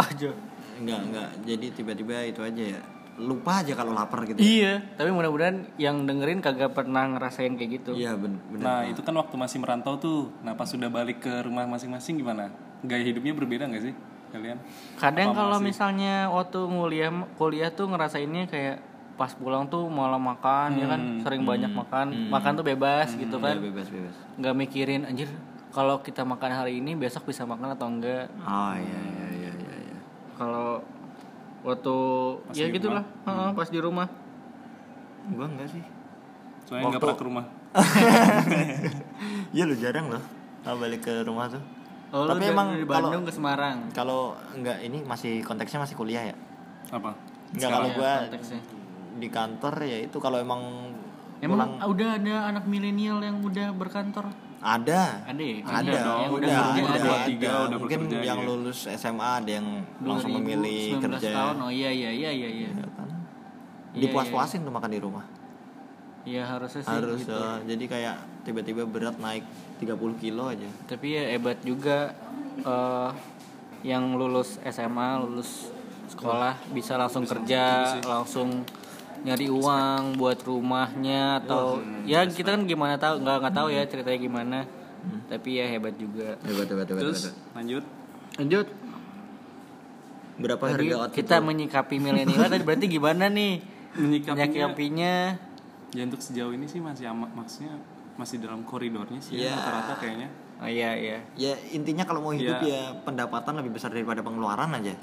aja 0.00 0.32
Enggak, 0.80 0.96
enggak. 1.04 1.28
Jadi 1.44 1.66
tiba-tiba 1.76 2.24
itu 2.24 2.40
aja 2.40 2.64
ya. 2.72 2.80
Lupa 3.20 3.60
aja 3.60 3.76
kalau 3.76 3.92
lapar 3.92 4.24
gitu. 4.24 4.40
iya 4.40 4.80
tapi 4.96 5.12
mudah-mudahan 5.12 5.68
yang 5.76 6.08
dengerin 6.08 6.40
kagak 6.40 6.72
pernah 6.72 7.04
ngerasain 7.06 7.52
kayak 7.52 7.70
gitu 7.76 7.92
Iya, 7.92 8.16
ben- 8.16 8.40
bener. 8.48 8.64
nah 8.64 8.80
itu 8.82 8.96
kan 8.98 9.12
waktu 9.12 9.36
masih 9.36 9.60
merantau 9.60 10.00
tuh 10.00 10.32
nah 10.40 10.56
pas 10.56 10.64
sudah 10.64 10.88
balik 10.88 11.20
ke 11.20 11.44
rumah 11.44 11.68
masing-masing 11.68 12.16
gimana 12.16 12.48
gaya 12.80 13.04
hidupnya 13.04 13.36
berbeda 13.36 13.68
nggak 13.68 13.82
sih 13.82 13.94
kalian 14.30 14.56
kadang 14.96 15.36
kalau 15.36 15.60
misalnya 15.60 16.32
waktu 16.32 16.64
kuliah 16.64 17.12
kuliah 17.36 17.68
tuh 17.68 17.92
ngerasainnya 17.92 18.48
kayak 18.48 18.76
pas 19.20 19.28
pulang 19.30 19.68
tuh 19.68 19.84
malah 19.86 20.16
makan 20.16 20.70
ya 20.74 20.88
kan 20.88 21.00
sering 21.20 21.44
banyak 21.44 21.68
makan 21.70 22.06
makan 22.28 22.52
tuh 22.54 22.64
bebas 22.64 23.12
gitu 23.12 23.36
Iya, 23.36 23.44
kan 23.44 23.56
bebas 23.60 23.86
bebas. 23.86 24.14
nggak 24.34 24.54
mikirin 24.56 25.04
anjir 25.04 25.28
kalau 25.70 26.00
kita 26.00 26.24
makan 26.24 26.50
hari 26.50 26.80
ini 26.80 26.96
besok 26.96 27.28
bisa 27.28 27.44
makan 27.44 27.68
atau 27.70 27.84
enggak 27.86 28.32
Oh 28.40 28.72
iya 28.72 29.00
iya 29.12 29.26
iya 29.30 29.50
iya. 29.52 29.74
iya. 29.86 29.98
kalau 30.34 30.80
waktu 31.60 31.94
ya 32.50 32.64
di 32.64 32.72
gitulah 32.72 33.04
Heeh, 33.22 33.48
pas 33.52 33.68
di 33.68 33.78
rumah 33.78 34.08
Gua 35.28 35.46
enggak 35.46 35.68
sih. 35.68 35.84
soalnya 36.64 36.88
nggak 36.88 37.02
pernah 37.02 37.14
ke 37.14 37.26
rumah 37.26 37.44
Iya 39.50 39.62
lu 39.64 39.74
jarang 39.74 40.08
loh. 40.08 40.22
Kalau 40.60 40.76
balik 40.78 41.00
ke 41.00 41.12
rumah 41.20 41.46
tuh. 41.46 41.62
oh, 42.10 42.24
Tapi 42.24 42.44
emang 42.46 42.72
dari 42.72 42.82
kalau- 42.82 43.10
Bandung 43.10 43.24
ke 43.24 43.32
Semarang 43.32 43.76
Kalau 43.90 44.20
enggak 44.50 44.80
ini 44.80 45.02
masih 45.02 45.42
konteksnya 45.42 45.78
masih 45.78 45.94
kuliah 45.94 46.24
ya. 46.24 46.36
apa 46.88 47.14
Enggak 47.52 47.68
kalau 47.68 47.86
ya, 47.86 47.94
gua 47.94 48.12
konteksnya. 48.24 48.60
Di 49.20 49.28
kantor 49.28 49.74
ya 49.84 49.98
itu 50.08 50.16
kalau 50.16 50.40
emang 50.40 50.90
emang 51.44 51.76
udah 51.84 52.16
ada 52.16 52.34
anak 52.48 52.64
milenial 52.64 53.20
yang 53.20 53.40
udah 53.44 53.72
berkantor 53.76 54.28
ada 54.60 55.24
ada 55.24 55.40
ya? 55.40 55.56
ada 55.64 55.92
dong, 56.04 56.20
yang 56.20 56.32
udah 56.36 56.48
udah, 56.48 56.60
ada, 56.60 56.80
ada. 56.84 57.00
dua, 57.00 57.18
tiga 57.24 57.48
ada. 57.48 57.60
udah 57.64 57.78
mungkin 57.80 58.00
bekerja, 58.04 58.20
yang 58.28 58.40
iya. 58.40 58.48
lulus 58.48 58.78
SMA 58.92 59.30
ada 59.40 59.50
yang 59.50 59.68
langsung 60.04 60.30
2019 60.36 60.36
memilih 60.36 60.80
kerja 61.00 61.28
tahun 61.32 61.56
oh 61.64 61.70
iya 61.72 61.90
iya 61.90 62.10
iya 62.12 62.30
iya 62.30 62.48
iya 62.48 62.68
Ya 62.76 62.88
kan? 62.92 63.08
Iya, 63.90 64.00
dipuas-puasin 64.06 64.60
tuh 64.68 64.72
makan 64.72 64.90
di 64.92 65.00
rumah 65.00 65.24
iya 66.28 66.44
harusnya 66.44 66.84
sih 66.84 66.92
harus 66.92 67.24
gitu. 67.24 67.32
eh, 67.32 67.56
jadi 67.72 67.84
kayak 67.88 68.16
tiba-tiba 68.44 68.84
berat 68.84 69.16
naik 69.16 69.44
30 69.80 69.96
kilo 70.20 70.52
aja 70.52 70.68
tapi 70.84 71.16
ya 71.16 71.24
hebat 71.32 71.56
juga 71.64 72.12
eh, 72.60 73.10
yang 73.80 74.12
lulus 74.20 74.60
SMA 74.68 75.24
lulus 75.24 75.72
sekolah 76.12 76.52
bisa 76.76 77.00
langsung 77.00 77.24
kerja 77.24 77.96
langsung 78.04 78.60
nyari 79.20 79.46
uang 79.52 80.16
buat 80.16 80.40
rumahnya 80.40 81.44
atau 81.44 81.78
ya 82.08 82.24
kita 82.24 82.56
kan 82.56 82.64
gimana 82.64 82.96
tahu 82.96 83.20
nggak 83.20 83.36
nggak 83.44 83.54
tahu 83.54 83.68
ya 83.68 83.82
ceritanya 83.84 84.20
gimana. 84.20 84.58
Tapi 85.28 85.56
ya 85.56 85.64
hebat 85.68 85.96
juga. 85.96 86.36
Hebat 86.44 86.66
hebat 86.68 86.86
hebat, 86.88 87.00
terus 87.00 87.32
hebat. 87.32 87.56
lanjut. 87.56 87.84
Lanjut. 88.36 88.66
Berapa 90.40 90.64
tadi 90.72 90.88
harga 90.88 90.96
outfit 91.04 91.16
kita 91.20 91.36
menyikapi 91.40 91.96
milenial 92.00 92.48
tadi 92.48 92.64
berarti 92.64 92.86
gimana 92.88 93.24
nih? 93.28 93.60
Menyikapinya 93.96 94.40
menyikapinya. 94.46 95.14
Ya 95.90 96.02
untuk 96.06 96.20
sejauh 96.22 96.52
ini 96.54 96.64
sih 96.64 96.78
masih 96.80 97.10
ama, 97.10 97.26
maksudnya 97.34 97.76
masih 98.14 98.38
dalam 98.40 98.62
koridornya 98.62 99.18
sih 99.18 99.40
Iya. 99.40 99.52
ya, 99.52 99.56
rata-rata 99.58 99.94
kayaknya. 100.00 100.28
Oh 100.60 100.68
iya 100.68 100.90
iya. 100.96 101.18
Ya 101.36 101.52
intinya 101.72 102.04
kalau 102.04 102.20
mau 102.20 102.32
hidup 102.32 102.60
Iya. 102.62 102.92
ya 102.94 103.04
pendapatan 103.04 103.58
lebih 103.60 103.76
besar 103.76 103.90
daripada 103.92 104.20
pengeluaran 104.20 104.70
aja. 104.76 104.94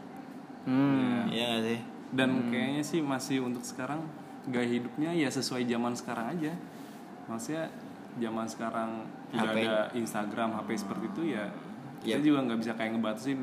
Hmm. 0.65 1.25
Iya 1.29 1.45
nggak 1.53 1.63
sih 1.65 1.79
dan 2.09 2.29
kayaknya 2.47 2.81
sih 2.81 2.99
masih 2.99 3.41
untuk 3.41 3.61
sekarang 3.61 3.99
gaya 4.45 4.63
hidupnya 4.65 5.11
ya 5.11 5.27
sesuai 5.27 5.63
zaman 5.63 5.91
sekarang 5.91 6.31
aja 6.31 6.53
maksudnya 7.25 7.67
zaman 8.17 8.47
sekarang 8.47 8.89
udah 9.29 9.43
HP. 9.45 9.57
ada 9.59 9.73
Instagram 9.93 10.49
HP 10.55 10.69
seperti 10.77 11.05
itu 11.09 11.23
ya 11.33 11.45
Yep. 11.97 12.13
kita 12.13 12.19
juga 12.23 12.39
nggak 12.45 12.59
bisa 12.61 12.73
kayak 12.73 12.91
ngebatasin 12.93 13.39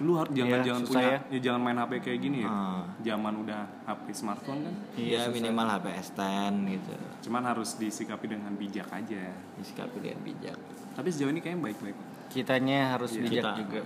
lu 0.00 0.18
harus 0.18 0.34
jangan 0.34 0.50
Iya, 0.52 0.66
jangan 0.66 0.82
punya 0.82 1.04
ya. 1.06 1.18
ya. 1.22 1.38
jangan 1.40 1.60
main 1.62 1.78
HP 1.78 1.92
kayak 2.02 2.20
gini 2.20 2.38
ya 2.42 2.50
Ah. 2.50 2.82
zaman 3.00 3.34
udah 3.38 3.60
HP 3.86 4.06
smartphone 4.12 4.60
kan 4.60 4.74
Iya 4.92 5.20
minimal 5.28 5.66
HP 5.70 5.86
S10 6.02 6.52
gitu 6.68 6.94
cuman 7.22 7.42
harus 7.46 7.70
disikapi 7.74 8.26
dengan 8.26 8.52
bijak 8.52 8.90
aja 8.90 9.30
Disikapi 9.54 9.96
dengan 10.02 10.20
bijak 10.20 10.58
tapi 10.92 11.08
sejauh 11.08 11.30
ini 11.30 11.38
kayaknya 11.38 11.62
baik-baik 11.62 11.96
kitanya 12.28 12.78
harus 12.92 13.14
Iya. 13.14 13.22
bijak 13.22 13.44
Kita. 13.46 13.50
juga 13.56 13.78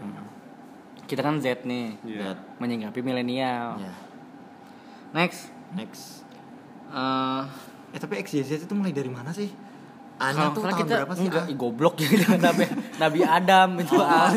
kita 1.05 1.21
kan 1.21 1.37
Z 1.39 1.47
nih 1.63 1.87
Iya. 2.03 2.19
That, 2.25 2.39
menyingkapi 2.59 2.99
milenial 3.01 3.79
ya. 3.79 3.93
Next 5.17 5.49
Next 5.73 6.23
eh 6.93 7.43
Eh 7.91 7.99
tapi 7.99 8.21
XYZ 8.21 8.69
itu 8.69 8.75
mulai 8.77 8.93
dari 8.93 9.09
mana 9.09 9.33
sih? 9.33 9.49
Anya 10.17 10.53
tuh 10.53 10.65
tahun 10.65 10.81
kita 10.85 10.95
berapa 11.01 11.13
sih? 11.17 11.29
enggak 11.29 11.45
Ah? 11.49 11.57
goblok 11.57 11.95
gitu 11.97 12.25
Nabi, 12.45 12.65
Nabi 13.01 13.21
Adam 13.25 13.69
itu 13.81 13.97
ah. 13.97 14.33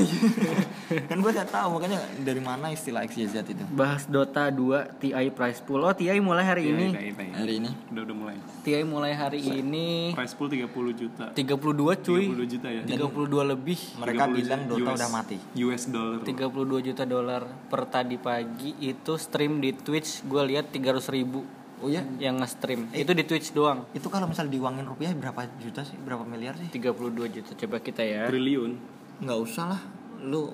Kan 0.89 1.17
gue 1.21 1.31
gak 1.31 1.49
tahu 1.53 1.77
makanya 1.77 1.99
dari 2.21 2.41
mana 2.41 2.73
istilah 2.73 3.05
XYZ 3.05 3.45
itu. 3.45 3.63
Bahas 3.73 4.09
Dota 4.09 4.49
2 4.49 4.97
TI 4.97 5.27
price 5.29 5.61
pool. 5.61 5.85
Oh 5.85 5.93
TI 5.93 6.17
mulai 6.17 6.45
hari 6.45 6.73
ini. 6.73 6.93
Iya, 6.93 7.01
iya. 7.13 7.35
hari 7.37 7.53
ini. 7.61 7.69
Udah 7.93 8.01
udah 8.09 8.15
mulai. 8.15 8.35
TI 8.65 8.83
mulai 8.85 9.13
hari 9.13 9.41
ini. 9.41 10.17
Price 10.17 10.33
pool 10.33 10.49
30 10.49 10.69
juta. 10.97 11.25
32 11.33 12.05
cuy. 12.05 12.25
30 12.33 12.53
juta 12.57 12.67
ya. 12.67 12.81
32 12.85 13.51
lebih. 13.53 13.79
Mereka 14.01 14.23
30 14.29 14.37
bilang 14.41 14.61
Dota 14.65 14.89
US 14.89 14.97
udah 14.97 15.09
mati. 15.13 15.37
US 15.61 15.83
dollar. 15.87 16.19
32 16.25 16.87
juta 16.91 17.03
dolar 17.05 17.41
per 17.69 17.81
tadi 17.87 18.17
pagi 18.17 18.71
itu 18.81 19.13
stream 19.15 19.61
di 19.61 19.71
Twitch. 19.77 20.25
Gue 20.25 20.41
lihat 20.49 20.73
300 20.73 21.13
ribu 21.13 21.59
oh 21.79 21.87
ya 21.87 22.03
yang 22.19 22.39
nge-stream. 22.39 22.91
Itu 22.91 23.15
di 23.15 23.23
Twitch 23.23 23.55
doang. 23.55 23.87
itu 23.95 24.07
kalau 24.11 24.27
misal 24.27 24.51
diuangin 24.51 24.83
rupiah 24.83 25.11
berapa 25.15 25.47
juta 25.59 25.87
sih? 25.87 25.95
Berapa 25.95 26.27
miliar 26.27 26.59
sih? 26.59 26.67
32 26.71 27.35
juta 27.35 27.51
coba 27.55 27.77
kita 27.79 28.03
ya. 28.03 28.27
Triliun. 28.27 28.75
Nggak 29.23 29.39
usah 29.39 29.65
lah. 29.75 29.81
Lu 30.19 30.51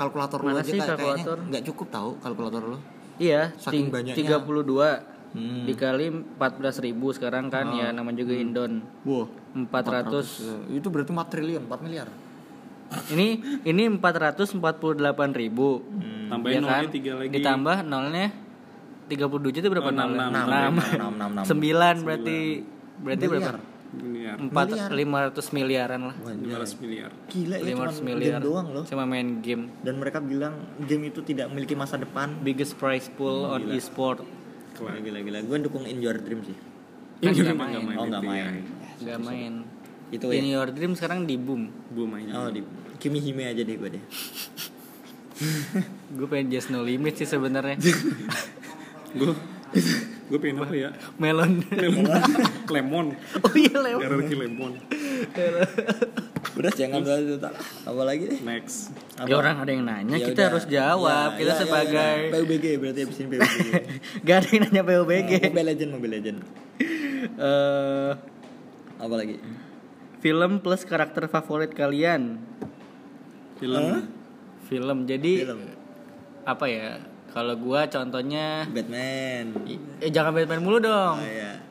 kalkulator 0.00 0.40
lu 0.40 0.48
Mana 0.48 0.58
aja 0.58 0.64
sih 0.64 0.72
kayak- 0.74 0.96
kayaknya 0.96 1.04
kalkulator? 1.20 1.38
nggak 1.46 1.62
cukup 1.66 1.86
tahu 1.90 2.10
kalkulator 2.18 2.62
lu 2.66 2.78
iya 3.18 3.52
Saking 3.54 3.92
banyaknya. 3.92 4.16
32 4.16 5.20
Hmm. 5.30 5.62
dikali 5.62 6.10
14 6.10 6.80
ribu 6.80 7.12
sekarang 7.12 7.46
kan 7.46 7.70
ya 7.70 7.92
namanya 7.92 8.18
juga 8.18 8.34
Indon 8.34 8.82
wow 9.04 9.30
400 9.54 10.42
itu 10.72 10.88
berarti 10.88 11.12
4 11.12 11.28
triliun 11.28 11.62
4 11.64 11.78
miliar 11.80 12.08
ini 13.08 13.38
ini 13.62 13.82
448 13.92 14.58
ribu 15.30 15.86
tambahin 16.26 16.56
ya 16.56 16.66
kan 16.66 16.82
nolnya 16.82 16.90
tiga 16.90 17.12
lagi 17.14 17.30
ditambah 17.30 17.76
nolnya 17.84 18.26
32 19.06 19.22
juta 19.52 19.66
berapa 19.68 19.86
Oh, 19.86 19.94
enam, 19.94 20.08
nolnya? 20.08 20.26
enam, 20.26 20.46
Enam. 20.46 20.72
enam, 20.74 21.12
enam, 21.12 21.30
enam. 21.32 21.44
Sembilan 21.44 21.94
berarti 22.00 22.38
berarti 23.00 23.24
berapa? 23.28 23.50
Miliar 23.92 24.38
Empat 24.38 24.66
lima 24.90 25.18
ratus 25.26 25.50
miliaran 25.50 26.00
lah. 26.06 26.16
500 26.16 26.78
miliar 26.78 27.10
gila 27.26 27.56
ya 27.56 27.64
cuma 27.68 27.90
500 27.90 28.06
miliar 28.06 28.38
game 28.38 28.46
doang 28.46 28.66
loh 28.70 28.84
cuma 28.84 29.04
main 29.04 29.28
game. 29.38 29.66
dan 29.82 29.94
mereka 29.96 30.18
bilang 30.18 30.54
game 30.80 31.08
itu 31.08 31.20
tidak 31.20 31.50
memiliki 31.50 31.74
masa 31.74 31.96
depan 31.96 32.38
Biggest 32.38 32.74
prize 32.74 33.10
pool 33.10 33.44
on 33.44 33.66
e-sport. 33.68 34.22
gila 34.72 34.96
gila, 34.96 35.18
gila. 35.20 35.38
gue 35.42 35.56
dukung 35.60 35.84
In 35.84 35.98
Your 35.98 36.16
Dream 36.16 36.40
sih 36.40 36.54
Kan 37.20 37.30
Ini 37.30 37.42
nggak 37.42 37.52
nggak 37.52 37.58
main. 37.58 37.84
main. 37.84 37.96
oh 37.96 38.04
nggak 38.06 38.22
ya. 38.22 38.30
main 38.30 38.62
Gak 39.00 39.18
main. 39.20 39.52
itu 40.08 40.26
In 40.30 40.44
ya 40.44 40.56
Your 40.56 40.68
Dream 40.70 40.92
sekarang 40.94 41.24
di 41.24 41.34
boom. 41.34 41.68
boom 41.90 42.10
aja 42.14 42.32
oh 42.36 42.48
di 42.48 42.62
Kimi 42.96 43.18
Hime 43.18 43.44
aja 43.46 43.60
deh 43.60 43.74
gue 43.74 43.90
deh 43.90 44.04
Gue 46.16 46.26
pengen 46.26 46.50
Just 46.50 46.68
No 46.68 46.80
Limit 46.80 47.16
sih 47.16 47.24
sebenarnya. 47.24 47.80
gue 49.18 49.32
gue 50.30 50.38
pengen 50.38 50.62
apa 50.62 50.70
ya 50.72 50.90
Melon. 51.18 51.58
lemon 52.74 53.06
oh 53.36 53.52
iya 53.52 53.74
lewat. 53.76 54.00
RRQ 54.06 54.30
lemon 54.38 54.72
udah 56.50 56.72
jangan 56.72 57.00
bahas 57.02 57.20
itu 57.20 57.36
tak 57.36 57.52
apa 57.84 58.02
lagi 58.02 58.26
next 58.40 58.94
Ya 59.20 59.36
orang 59.36 59.60
ada 59.60 59.68
yang 59.68 59.84
nanya, 59.84 60.16
Ya 60.16 60.24
kita 60.24 60.40
udah. 60.40 60.46
harus 60.48 60.64
jawab. 60.64 61.28
Ya, 61.30 61.36
kita 61.36 61.50
ya, 61.50 61.52
ya, 61.52 61.60
sebagai 61.60 62.12
ya. 62.16 62.32
PUBG 62.32 62.64
berarti 62.78 63.00
abis 63.04 63.16
ini 63.18 63.28
PUBG 63.28 63.58
Gak 64.26 64.36
ada 64.38 64.48
yang 64.48 64.62
nanya 64.64 64.82
PUBG. 64.82 65.30
Mobile 65.44 65.66
Legend 65.68 65.90
Mobile 65.92 66.14
Legend 66.14 66.38
Eh, 67.20 68.12
apa 68.96 69.14
lagi 69.14 69.36
film 70.18 70.60
plus 70.60 70.84
karakter 70.84 71.24
favorit 71.26 71.68
kalian. 71.70 72.40
film 73.58 74.08
Film. 74.64 74.98
Jadi 75.04 75.32
film 75.42 75.60
apa 76.42 76.64
ya? 76.64 77.02
Kalau 77.30 77.54
gua 77.56 77.86
contohnya 77.86 78.66
Batman 78.66 79.54
eh 79.98 80.08
jangan 80.08 80.32
Batman 80.32 80.60
mulu 80.60 80.78
dong. 80.78 81.16
oh 81.16 81.24
iya 81.24 81.62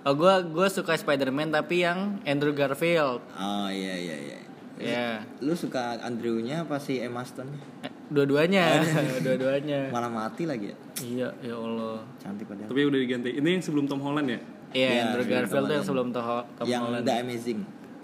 Oh 0.00 0.14
gua 0.14 0.40
gua 0.40 0.66
suka 0.66 0.94
Spider-Man 0.94 1.50
tapi 1.50 1.82
yang 1.82 2.18
Andrew 2.22 2.50
Garfield. 2.50 3.20
oh 3.30 3.68
iya 3.68 3.94
iya 3.96 4.16
iya 4.18 4.38
Ya. 4.80 5.20
lu 5.38 5.52
suka 5.52 6.00
Andrew-nya 6.00 6.64
apa 6.64 6.76
si 6.76 6.96
Emma 6.96 7.20
Stone 7.20 7.52
Eh, 7.80 7.92
dua-duanya, 8.08 8.80
dua-duanya. 9.20 9.90
malah 9.90 10.08
mati 10.08 10.44
lagi 10.44 10.72
ya 10.72 10.76
Iya, 10.98 11.28
ya 11.42 11.52
Allah. 11.54 12.00
cantik 12.16 12.46
padahal 12.46 12.64
tapi 12.66 12.80
udah 12.82 12.96
diganti 12.98 13.28
ini 13.34 13.48
yang 13.50 13.60
sebelum 13.60 13.84
Tom 13.84 14.00
Holland 14.00 14.28
ya 14.28 14.40
Iya, 14.70 14.88
Iya, 14.88 15.00
Andrew 15.04 15.20
film 15.20 15.34
Garfield 15.36 15.50
tuh 15.50 15.60
yang 15.60 15.68
Holland. 15.68 15.84
sebelum 15.84 16.06
Tom, 16.10 16.24
Ho- 16.24 16.46
Tom 16.54 16.64
yang 16.64 16.82
Holland. 16.82 17.04
The 17.04 17.14
Amazing 17.18 17.60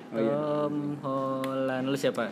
Tom 0.08 0.74
Holland. 1.00 1.84
Lu 1.86 1.96
siapa? 1.96 2.24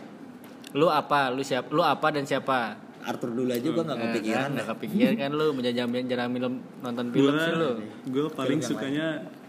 Lu 0.71 0.87
apa? 0.87 1.21
Lu 1.27 1.41
siapa? 1.41 1.67
Lu 1.69 1.81
apa 1.81 2.07
dan 2.09 2.23
siapa? 2.23 2.77
Arthur 3.05 3.29
dulu 3.31 3.49
aja 3.49 3.67
gua 3.67 3.83
nggak 3.83 3.95
Eh, 3.95 4.03
kepikiran 4.09 4.41
kan, 4.41 4.49
nggak 4.51 4.67
kepikiran 4.73 5.13
kan 5.15 5.31
lu 5.31 5.45
menjajamin 5.51 6.03
jarang 6.05 6.29
film 6.31 6.53
nonton 6.79 7.05
film 7.09 7.29
gue 7.29 7.39
sih 7.39 7.53
lu. 7.53 7.69
gue 8.05 8.25
paling 8.29 8.59
sukanya 8.59 9.07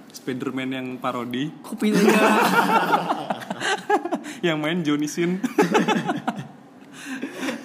Spiderman 0.09 0.71
yang 0.71 0.87
parodi 0.97 1.53
Kok 1.61 1.77
yang 4.47 4.57
main 4.57 4.81
Johnny 4.81 5.07
Sin 5.07 5.37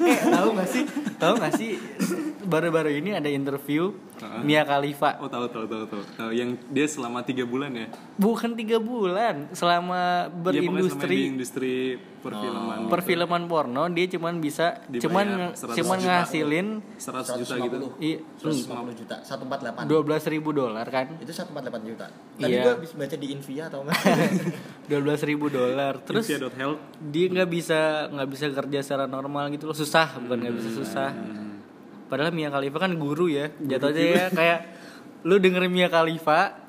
eh, 0.01 0.17
tahu 0.25 0.47
gak 0.51 0.67
sih? 0.67 0.83
Tahu 1.15 1.33
gak 1.37 1.53
sih? 1.53 1.77
Baru-baru 2.51 2.91
ini 2.91 3.09
ada 3.13 3.25
interview 3.25 3.95
Heeh. 4.17 4.43
Mia 4.43 4.61
Khalifa. 4.61 5.15
oh 5.17 5.25
tahu 5.25 5.47
tahu 5.47 5.65
tahu 5.65 5.83
tahu. 5.87 6.01
Tahu 6.13 6.31
yang 6.31 6.59
dia 6.67 6.83
selama 6.85 7.23
tiga 7.23 7.41
bulan 7.43 7.71
ya? 7.71 7.87
Bukan 8.15 8.53
tiga 8.53 8.75
bulan, 8.77 9.47
selama 9.51 10.27
Dia 10.27 10.35
pokoknya 10.35 10.51
selama 10.51 10.51
di 10.51 10.59
berindustri 10.61 11.17
industri 11.25 11.75
perfilman 12.21 12.77
gitu. 12.77 12.89
perfilman 12.91 13.43
porno 13.45 13.83
dia 13.89 14.05
cuman 14.07 14.37
bisa 14.37 14.77
Dibayar 14.85 15.01
cuman 15.01 15.27
100 15.57 15.73
cuman 15.73 15.97
juta. 15.97 16.09
ngasilin 16.11 16.67
100 16.93 17.39
juta 17.41 17.53
gitu. 17.57 17.77
I- 17.97 18.21
150 18.37 18.93
juta. 18.93 19.15
148 19.25 19.89
dua 19.89 20.01
belas 20.03 20.23
ribu 20.27 20.49
dolar 20.51 20.85
kan? 20.85 21.17
Itu 21.17 21.31
148 21.31 21.81
juta. 21.83 22.05
Tadi 22.35 22.45
Iya. 22.47 22.61
gua 22.61 22.73
habis 22.75 22.91
baca 22.93 23.15
di 23.15 23.27
Invia 23.27 23.63
atau 23.65 23.81
enggak 23.81 23.97
dua 24.91 24.99
belas 25.01 25.21
ribu 25.23 25.47
dolar. 25.47 25.97
Terus 26.05 26.27
India.health 26.27 26.79
dia 27.01 27.25
nggak 27.27 27.49
bisa 27.49 27.79
nggak 28.07 28.29
bisa 28.29 28.45
kerja 28.51 28.79
secara 28.83 29.05
normal 29.07 29.49
gitu 29.49 29.65
loh. 29.65 29.73
Susah 29.73 30.13
bukan 30.15 30.37
nggak 30.37 30.55
bisa 30.55 30.69
susah 30.77 31.09
padahal 32.11 32.35
Mia 32.35 32.51
Khalifa 32.51 32.75
kan 32.75 32.91
guru 32.99 33.31
ya 33.31 33.47
jatuhnya 33.63 34.03
ya 34.03 34.25
kayak 34.27 34.59
lu 35.23 35.39
denger 35.39 35.63
Mia 35.71 35.87
Khalifa 35.87 36.59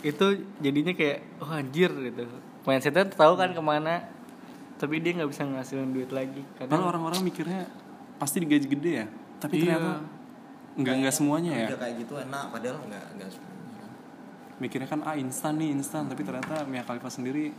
itu 0.00 0.48
jadinya 0.64 0.96
kayak 0.96 1.44
oh 1.44 1.52
anjir 1.52 1.92
gitu. 1.92 2.24
Mindsetnya 2.64 3.04
tahu 3.12 3.36
kan 3.36 3.52
ke 3.52 3.60
mana 3.60 4.08
tapi 4.80 4.96
dia 5.04 5.12
nggak 5.20 5.28
bisa 5.28 5.44
ngasilin 5.44 5.92
duit 5.92 6.08
lagi. 6.08 6.40
Karena 6.56 6.80
orang-orang 6.80 7.20
mikirnya 7.20 7.68
pasti 8.16 8.40
digaji 8.40 8.66
gede 8.72 8.92
ya 9.04 9.06
tapi 9.36 9.60
Iya. 9.60 9.76
ternyata 9.76 9.92
nggak 10.80 10.94
nggak 11.04 11.14
semuanya 11.14 11.52
ya. 11.52 11.68
Udah 11.76 11.78
kayak 11.84 11.94
gitu 12.00 12.14
enak 12.16 12.44
padahal 12.48 12.76
enggak 12.88 13.04
enggak 13.12 13.30
semuanya. 13.36 13.84
Mikirnya 14.60 14.88
kan 14.88 15.00
ah 15.04 15.16
instan 15.20 15.52
nih 15.60 15.68
instan 15.76 16.08
tapi 16.08 16.24
ternyata 16.24 16.64
Mia 16.64 16.80
Khalifa 16.88 17.12
sendiri 17.12 17.52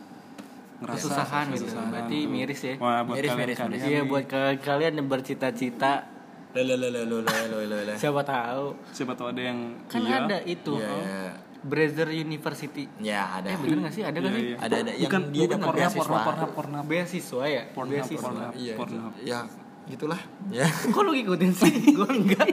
ngerasa 0.81 0.97
kesusahan 0.97 1.45
gitu. 1.53 1.77
berarti 1.77 2.17
tuh. 2.25 2.29
miris 2.33 2.61
ya. 2.65 2.75
Wah, 2.81 3.05
buat 3.05 3.15
Miris, 3.21 3.29
kalian 3.29 3.45
miris, 3.45 3.57
kalian 3.61 3.77
Iya 3.85 4.01
nih, 4.01 4.09
buat 4.09 4.25
kalian 4.25 4.57
kalian 4.65 4.93
yang 4.97 5.07
bercita-cita 5.13 5.91
Lele 6.51 6.75
lele 6.75 7.01
lele 7.07 7.21
lele 7.23 7.65
lele. 7.65 7.93
Siapa 7.95 8.21
tahu. 8.27 8.75
Siapa 8.91 9.13
tahu 9.15 9.27
ada 9.31 9.41
yang 9.41 9.59
Kan 9.87 10.03
iya. 10.03 10.27
ada 10.27 10.37
itu. 10.43 10.75
Oh. 10.75 10.83
Yeah, 10.83 11.31
yeah. 11.31 11.33
Brazzer 11.61 12.09
University. 12.09 12.89
Ya, 12.97 13.37
ada. 13.37 13.53
Eh, 13.53 13.57
bener 13.61 13.85
gak 13.85 13.93
sih? 13.93 14.03
Ada 14.03 14.17
gak 14.17 14.31
iya, 14.33 14.35
sih? 14.35 14.45
Yeah. 14.49 14.65
Ada 14.65 14.75
ada 14.81 14.91
yang 14.97 15.11
bukan, 15.13 15.21
dia 15.29 15.45
bukan 15.45 15.59
porna 15.61 15.77
beasiswa. 15.77 16.01
Porna, 16.01 16.25
porna, 16.25 16.45
porna, 16.49 16.79
beasiswa 16.81 17.43
ya? 17.45 17.63
Porna, 17.69 17.91
beasiswa. 17.93 18.23
Porna, 18.25 18.45
iya, 18.57 18.57
iya 18.57 18.73
porna. 18.75 19.01
Gitu. 19.13 19.29
Ya, 19.29 19.39
gitulah. 19.85 20.21
Ya. 20.49 20.67
Kok 20.93 21.01
lu 21.05 21.11
ngikutin 21.13 21.51
sih? 21.53 21.73
gue 21.97 22.09
enggak. 22.09 22.47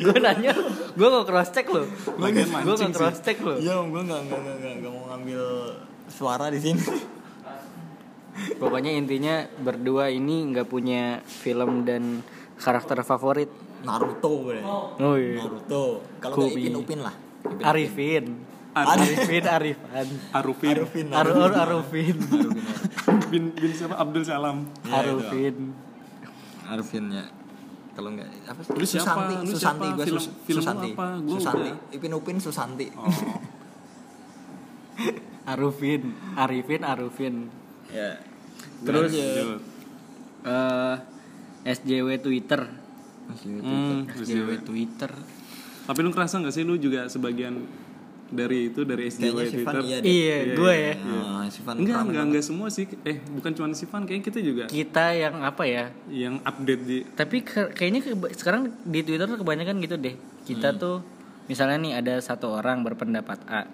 gue 0.00 0.16
nanya, 0.18 0.52
gue 0.96 1.08
mau 1.12 1.22
cross 1.22 1.52
check 1.52 1.68
lo. 1.68 1.84
Gue 1.86 2.28
nggak 2.32 2.90
cross 2.96 3.20
check 3.20 3.38
lu. 3.44 3.60
Iya, 3.60 3.78
gue 3.84 4.02
nggak 4.02 4.20
nggak 4.26 4.40
nggak 4.40 4.74
nggak 4.82 4.92
mau 4.92 5.04
ngambil 5.14 5.42
suara 6.08 6.48
di 6.48 6.58
sini. 6.58 6.80
Pokoknya 8.60 8.90
intinya 8.90 9.46
berdua 9.62 10.10
ini 10.10 10.50
nggak 10.50 10.66
punya 10.66 11.22
film 11.22 11.86
dan 11.86 12.24
karakter 12.64 12.96
favorit? 13.04 13.52
Naruto 13.84 14.30
gue 14.42 14.58
oh 14.64 15.14
iya. 15.14 15.44
Naruto. 15.44 16.00
Kalau 16.18 16.34
nggak. 16.40 16.56
Ipin 16.56 16.74
Upin 16.74 16.98
lah. 17.04 17.12
Ipin 17.12 17.52
Upin. 17.52 17.62
Arifin. 17.62 18.24
Arifin 18.74 19.44
Arifan. 19.46 20.08
Arufin. 20.32 20.74
Arufin 20.74 21.06
Aru 21.12 21.30
Aru 21.36 21.54
Arufin. 21.54 22.16
Bin 23.28 23.52
bin 23.52 23.70
siapa? 23.70 23.94
Abdul 23.94 24.24
Salam. 24.24 24.64
Iya, 24.82 25.04
Arufin. 25.04 25.56
Arufin 26.64 27.04
ya. 27.12 27.28
Kalau 27.94 28.10
nggak 28.10 28.26
apa 28.48 28.58
sih? 28.64 28.72
Lu 28.74 28.82
siapa? 28.82 29.06
Susanti. 29.06 29.34
Lu 29.38 29.46
Susanti 29.52 29.86
gue 29.86 30.04
Film- 30.08 30.18
Sus- 30.18 30.32
Susanti. 30.48 30.90
apa? 30.96 31.06
Gua 31.20 31.36
Susanti. 31.36 31.62
udah. 31.62 31.76
Ipin 31.94 32.10
Upin 32.10 32.36
Susanti. 32.40 32.86
Oh. 32.96 33.06
Arufin. 35.52 36.02
Arifin 36.34 36.82
Arufin. 36.82 37.34
Ya. 37.92 38.18
Terus 38.82 39.12
SJW 41.64 42.08
Twitter. 42.18 42.60
Hmm, 43.24 44.04
SJW 44.06 44.60
Twitter. 44.60 45.10
Tapi 45.84 45.98
lu 46.00 46.08
ngerasa 46.10 46.38
nggak 46.38 46.52
sih 46.52 46.62
lu 46.62 46.76
juga 46.76 47.04
sebagian 47.06 47.60
dari 48.26 48.68
itu 48.68 48.82
dari 48.82 49.06
SJW 49.06 49.32
Kayaknya 49.34 49.52
Twitter? 49.54 49.80
iya 49.80 49.96
deh. 49.96 50.10
iya 50.10 50.36
gue 50.54 50.74
ya. 50.74 50.94
Ah, 51.22 51.44
si 51.46 51.60
Van 51.60 51.76
Enggak, 51.76 52.00
enggak, 52.02 52.24
enggak 52.26 52.42
semua 52.42 52.68
sih. 52.68 52.84
Eh, 53.02 53.20
bukan 53.30 53.52
cuma 53.52 53.68
si 53.72 53.84
Van, 53.84 54.02
kayaknya 54.02 54.24
kita 54.24 54.38
juga 54.40 54.64
kita 54.66 55.04
yang 55.12 55.40
apa 55.40 55.62
ya? 55.62 55.84
Yang 56.06 56.34
update 56.42 56.82
di 56.82 56.98
tapi 57.10 57.36
ke- 57.40 57.70
kayaknya 57.70 58.00
sekarang 58.32 58.72
di 58.82 59.00
Twitter 59.00 59.24
tuh 59.24 59.38
kebanyakan 59.38 59.76
gitu 59.78 59.96
deh. 59.96 60.16
Kita 60.42 60.72
tuh 60.74 61.04
misalnya 61.44 61.76
nih 61.78 61.92
ada 61.94 62.14
satu 62.18 62.48
orang 62.50 62.80
berpendapat 62.80 63.38
A. 63.46 63.68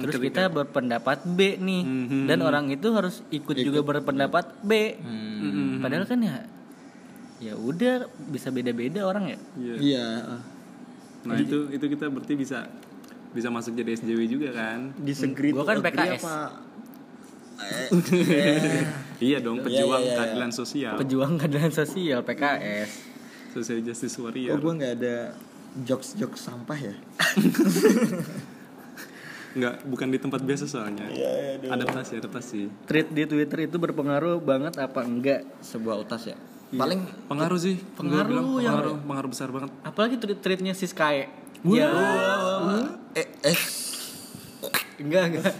Terus 0.00 0.16
kita 0.18 0.48
berpendapat 0.48 1.24
B 1.26 1.56
nih. 1.56 1.82
Dan 2.26 2.40
orang 2.40 2.68
itu 2.68 2.88
harus 2.90 3.20
ikut, 3.28 3.54
juga 3.54 3.80
berpendapat 3.82 4.60
B. 4.62 4.96
Padahal 5.78 6.04
kan 6.04 6.18
ya 6.18 6.36
ya 7.42 7.54
udah 7.58 8.06
bisa 8.30 8.54
beda-beda 8.54 9.02
orang 9.02 9.34
ya 9.34 9.38
Iya. 9.58 9.74
Iya. 9.78 10.06
Nah, 11.22 11.36
itu 11.38 11.70
itu 11.70 11.84
kita 11.86 12.06
berarti 12.10 12.34
bisa 12.34 12.66
bisa 13.32 13.48
masuk 13.48 13.72
jadi 13.74 13.94
SJW 13.96 14.20
juga 14.28 14.48
kan? 14.52 14.90
Disagree 14.98 15.50
Gua 15.50 15.64
kan 15.64 15.78
PKS. 15.80 16.22
apa? 16.22 16.38
Iya 19.22 19.38
dong, 19.38 19.62
pejuang 19.62 20.02
iya, 20.02 20.08
iya. 20.10 20.16
keadilan 20.18 20.50
sosial. 20.50 20.94
pejuang 20.98 21.38
keadilan 21.38 21.70
sosial 21.70 22.26
PKS 22.26 22.90
Social 23.54 23.78
Justice 23.86 24.18
Kok 24.18 24.34
Warrior. 24.34 24.58
gue 24.58 24.72
nggak 24.82 24.92
ada 24.98 25.16
jokes 25.86 26.18
jokes 26.18 26.42
sampah 26.42 26.74
ya? 26.74 26.94
Enggak, 29.52 29.84
bukan 29.84 30.08
di 30.08 30.16
tempat 30.16 30.40
biasa 30.40 30.64
soalnya. 30.64 31.04
Iya, 31.12 31.60
adaptasi, 31.68 32.18
adaptasi. 32.18 32.60
tweet 32.88 33.12
di 33.12 33.28
Twitter 33.28 33.68
itu 33.68 33.76
berpengaruh 33.76 34.40
banget 34.40 34.80
apa 34.80 35.04
enggak 35.04 35.44
Sebuah 35.60 36.00
utas 36.00 36.24
ya. 36.24 36.36
Paling 36.72 37.00
Pengaruh 37.26 37.58
sih. 37.58 37.76
Pengaruh 37.94 38.26
bilang 38.26 38.46
yang- 38.56 38.72
pengaruh, 38.74 38.96
pengaruh 39.02 39.28
besar 39.28 39.48
banget. 39.48 39.70
apalagi 39.82 40.16
tweet-tweetnya 40.16 40.72
si 40.72 40.86
Sky 40.86 41.28
ya 41.68 41.88
eh 43.12 43.26
eh 43.44 43.58
enggak 44.98 45.22
enggak 45.28 45.54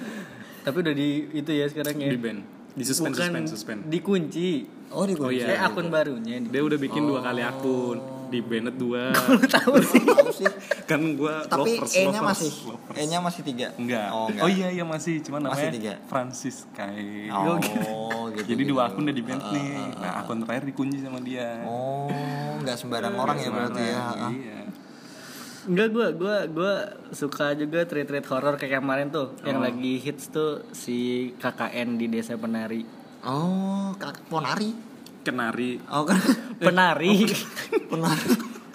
tapi 0.63 0.77
udah 0.79 0.95
di 0.95 1.09
itu 1.33 1.51
ya 1.51 1.67
sekarang 1.67 1.95
ya 1.97 2.09
Di 2.09 2.19
band. 2.19 2.41
Di 2.73 2.83
suspend, 2.83 3.13
Bukan 3.13 3.23
suspend, 3.23 3.47
suspend. 3.47 3.81
dikunci 3.87 4.65
oh 4.89 5.05
di 5.05 5.13
Oh 5.15 5.29
iya. 5.29 5.47
eh 5.51 5.61
akun 5.61 5.87
barunya 5.89 6.41
Dia 6.41 6.63
udah 6.63 6.79
bikin 6.79 7.05
dua 7.05 7.21
kali 7.21 7.43
akun. 7.43 7.99
Di 8.33 8.41
dua. 8.73 9.13
tahu 9.61 9.77
sih 9.79 10.01
tahu 10.01 10.29
sih. 10.33 10.49
kan 10.83 11.01
gua 11.15 11.45
Tapi 11.45 11.77
lovers, 11.77 11.93
E-nya 11.93 12.17
lovers, 12.17 12.29
masih 12.33 12.51
lovers. 12.65 12.97
E-nya 12.97 13.19
masih 13.21 13.43
tiga. 13.45 13.67
Enggak. 13.77 14.09
Oh, 14.09 14.17
Oh, 14.17 14.27
enggak. 14.33 14.49
iya 14.51 14.69
iya 14.73 14.85
masih, 14.85 15.21
cuman 15.21 15.41
Masih 15.45 15.69
namanya 15.69 15.73
tiga. 15.77 15.93
Francis 16.07 16.57
kayak. 16.73 17.29
Oh, 17.31 17.61
gitu. 17.61 17.81
Jadi 18.49 18.63
gitu. 18.65 18.73
dua 18.73 18.89
akun 18.89 19.05
udah 19.05 19.13
di 19.13 19.21
band 19.21 19.43
nih. 19.53 19.69
Nah, 19.95 20.13
akun 20.21 20.41
terakhir 20.41 20.65
dikunci 20.65 20.97
sama 20.99 21.21
dia. 21.21 21.61
Oh, 21.63 22.09
nggak 22.59 22.75
sembarang 22.75 23.15
orang 23.15 23.37
ya 23.37 23.49
berarti 23.49 23.83
ya. 23.83 24.03
Iya. 24.27 24.59
enggak 25.63 25.89
gua 25.91 26.07
gua 26.11 26.37
gua 26.49 26.73
suka 27.11 27.55
juga 27.55 27.87
tweet-tweet 27.87 28.27
horor 28.27 28.57
kayak 28.57 28.83
kemarin 28.83 29.15
tuh 29.15 29.31
yang 29.43 29.61
Oh. 29.61 29.63
lagi 29.63 29.95
hits 29.97 30.27
tuh 30.27 30.67
si 30.71 30.97
KKN 31.37 31.95
di 31.95 32.09
desa 32.09 32.35
penari 32.35 32.83
Oh, 33.23 33.95
kak 33.95 34.27
ponari. 34.27 34.75
Kenari. 35.23 35.79
Oh 35.87 36.03
kan 36.11 36.19
penari 36.63 37.13
ponari. 37.91 38.31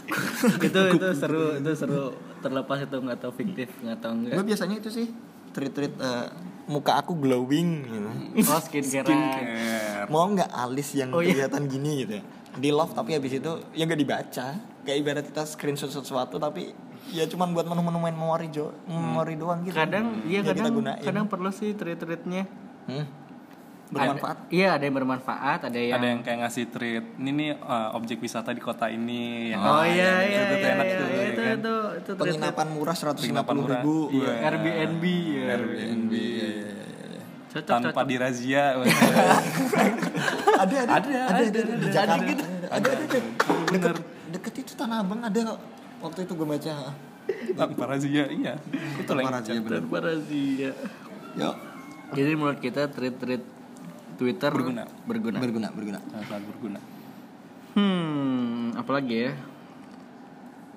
itu 0.67 0.79
itu 0.94 1.08
seru 1.13 1.58
itu 1.58 1.72
seru 1.74 2.03
terlepas 2.39 2.79
itu 2.79 2.96
nggak 2.96 3.20
tahu 3.20 3.32
fiktif 3.34 3.67
nggak 3.79 3.98
tahu 3.98 4.12
enggak 4.15 4.34
Gue 4.34 4.46
biasanya 4.46 4.75
itu 4.77 4.89
sih 4.89 5.08
tweet-tweet 5.50 5.94
eh, 5.98 6.27
muka 6.67 7.00
aku 7.00 7.15
glowing 7.15 7.70
gitu. 7.84 8.10
oh 8.46 8.62
skincare 8.62 9.03
Skincare. 9.03 10.06
Mau 10.08 10.27
nggak 10.27 10.48
alis 10.48 10.94
yang 10.94 11.10
Oh, 11.10 11.20
iya. 11.20 11.34
kelihatan 11.34 11.65
gini 11.65 12.03
gitu 12.03 12.13
ya? 12.13 12.24
Di 12.53 12.70
love 12.70 12.91
tapi 12.91 13.13
habis 13.13 13.34
itu 13.34 13.51
ya 13.72 13.84
nggak 13.84 13.98
dibaca. 13.98 14.48
Kayak 14.84 14.98
ibarat 14.98 15.24
kita 15.25 15.44
screenshot 15.44 15.89
sesuatu 15.89 16.38
tapi 16.38 16.72
ya 17.08 17.24
cuman 17.24 17.51
buat 17.51 17.63
menu-menu 17.63 18.00
memori 18.01 18.48
jo 18.48 18.75
memori 18.84 19.36
doang 19.36 19.63
gitu. 19.63 19.74
kadang 19.74 20.24
iya 20.24 20.39
Ya, 20.39 20.51
kadang 20.51 20.75
kadang 21.00 21.25
perlu 21.25 21.50
sih 21.50 21.72
tweet-tweetnya 21.72 22.44
Hmm. 22.86 23.03
Bermanfaat. 23.88 24.38
Ada- 24.38 24.51
iya 24.51 24.67
ada 24.75 24.84
yang 24.84 24.96
bermanfaat 24.96 25.60
ada 25.63 25.78
yang 25.78 25.95
Ada 25.95 26.06
yang 26.06 26.19
kayak 26.19 26.38
ngasih 26.43 26.65
treat. 26.67 27.06
Ini 27.15 27.30
nih 27.32 27.50
uh, 27.56 27.95
objek 27.95 28.19
wisata 28.19 28.50
di 28.50 28.60
kota 28.60 28.88
ini 28.88 29.50
yang 29.50 29.60
oh 29.60 29.82
iya 29.82 30.12
iya 30.21 30.39
itu 30.43 30.56
iya, 30.58 30.69
enak 30.76 30.86
iya, 30.86 30.93
tuh, 30.93 31.08
ya 31.08 31.23
itu 31.23 31.39
kan? 31.39 31.56
itu 31.56 31.76
itu 31.95 32.12
tweet- 32.12 32.19
Penginapan 32.36 32.67
murah 32.69 32.93
seratus 32.93 33.21
Penginapan 33.23 33.56
murah. 33.56 33.80
ribu. 33.80 33.97
Iya. 34.12 34.32
Airbnb 34.43 35.04
ya 35.08 35.43
Airbnb. 35.54 36.13
cocok 37.47 37.63
Tanpa 37.65 37.89
cocok 37.95 38.06
dirazia. 38.06 38.63
ada 40.58 40.78
ada 40.78 40.91
ada 40.91 41.19
ada, 41.32 41.47
ada, 41.47 41.60
di 41.80 41.88
Jakarta. 41.88 42.26
gitu. 42.28 42.43
Ada 42.67 42.67
ada 42.67 42.89
ada. 42.91 43.19
Deket, 43.67 43.95
deket 44.30 44.54
itu 44.58 44.73
Tanah 44.76 45.00
Abang 45.00 45.21
ada. 45.21 45.39
Waktu 45.97 46.19
itu 46.23 46.34
gue 46.34 46.45
baca. 46.45 46.73
Tanpa 47.58 47.84
razia, 47.88 48.23
iya. 48.30 48.54
Itu 48.95 49.12
lah 49.12 49.23
razia, 49.34 49.60
bener. 49.60 49.82
tanpa 49.82 49.97
razia 50.00 50.71
Yuk. 51.36 51.56
jadi 52.10 52.32
menurut 52.34 52.58
kita 52.58 52.88
tweet-tweet 52.88 53.43
Twitter 54.17 54.49
Berguna. 54.49 54.84
berguna 55.06 55.38
Berguna 55.38 55.67
berguna. 55.69 55.99
Sangat 56.19 56.43
berguna. 56.43 56.80
hmm 57.73 58.75
apalagi 58.75 59.15
ya 59.15 59.34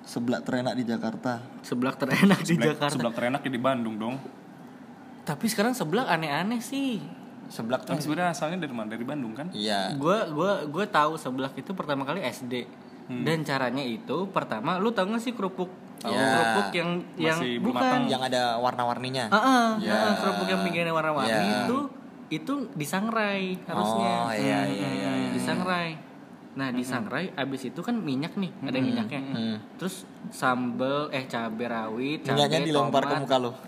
Sebelah 0.01 0.41
terenak 0.41 0.73
di 0.73 0.83
Jakarta. 0.83 1.39
seblak 1.61 1.95
terenak 1.95 2.41
di 2.41 2.53
Seblak, 2.53 2.67
Jakarta 2.73 2.91
seblak 2.91 3.13
terenak 3.13 3.41
ya 3.41 3.49
di 3.49 3.59
Bandung 3.59 3.95
dong. 3.97 4.15
tapi 5.21 5.45
sekarang 5.45 5.71
seblak 5.71 6.05
aneh-aneh 6.07 6.57
sih 6.59 6.97
Sebelah 7.47 7.77
tuh. 7.79 7.91
Kan 7.91 7.99
sebenarnya 7.99 8.31
asalnya 8.31 8.57
dari 8.57 8.71
mana? 8.71 8.87
Dari 8.89 9.03
Bandung 9.03 9.35
kan? 9.35 9.51
Iya. 9.51 9.93
gua 9.95 10.23
gua 10.29 10.63
gua 10.65 10.85
tahu 10.85 11.15
seblak 11.15 11.51
itu 11.53 11.71
pertama 11.71 12.01
kali 12.03 12.21
SD 12.21 12.65
Hmm. 13.01 13.27
dan 13.27 13.41
caranya 13.41 13.81
itu 13.81 14.29
pertama 14.29 14.77
lu 14.77 14.87
tahu 14.89 15.11
gak 15.11 15.19
sih 15.19 15.33
kerupuk 15.33 15.67
Ya. 15.99 16.15
kerupuk 16.31 16.67
yang 16.71 16.89
yang 17.19 17.37
Masih 17.37 17.59
belum 17.59 17.65
bukan 17.67 17.81
matang. 17.83 18.03
Yang 18.07 18.21
ada 18.25 18.41
warna-warninya. 18.57 19.25
Ah, 19.27 19.37
ah, 19.37 19.67
Ya. 19.77 19.93
ah, 19.93 20.13
kerupuk 20.17 20.47
yang 20.47 20.61
pinggirnya 20.61 20.89
warna-warni 20.89 21.29
Ya. 21.45 21.65
itu 21.65 21.77
itu 22.31 22.71
disangrai 22.73 23.59
harusnya 23.61 24.13
Oh 24.23 24.31
iya 24.31 24.63
iya 24.65 24.89
iya. 24.89 25.11
iya. 25.13 25.29
disangrai 25.31 25.99
nah 26.51 26.67
disangrai 26.67 27.31
abis 27.33 27.61
itu 27.65 27.79
kan 27.79 27.93
minyak 27.93 28.35
nih 28.35 28.51
ada 28.61 28.75
minyaknya 28.77 29.21
Hmm. 29.21 29.55
terus 29.75 30.03
sambel 30.29 31.07
eh 31.09 31.23
cabai 31.25 31.63
rawit 31.65 32.23
cabai 32.23 32.35
Minyaknya 32.39 32.59
dilempar 32.65 33.03
ke 33.05 33.15
muka 33.17 33.37
lo. 33.37 33.51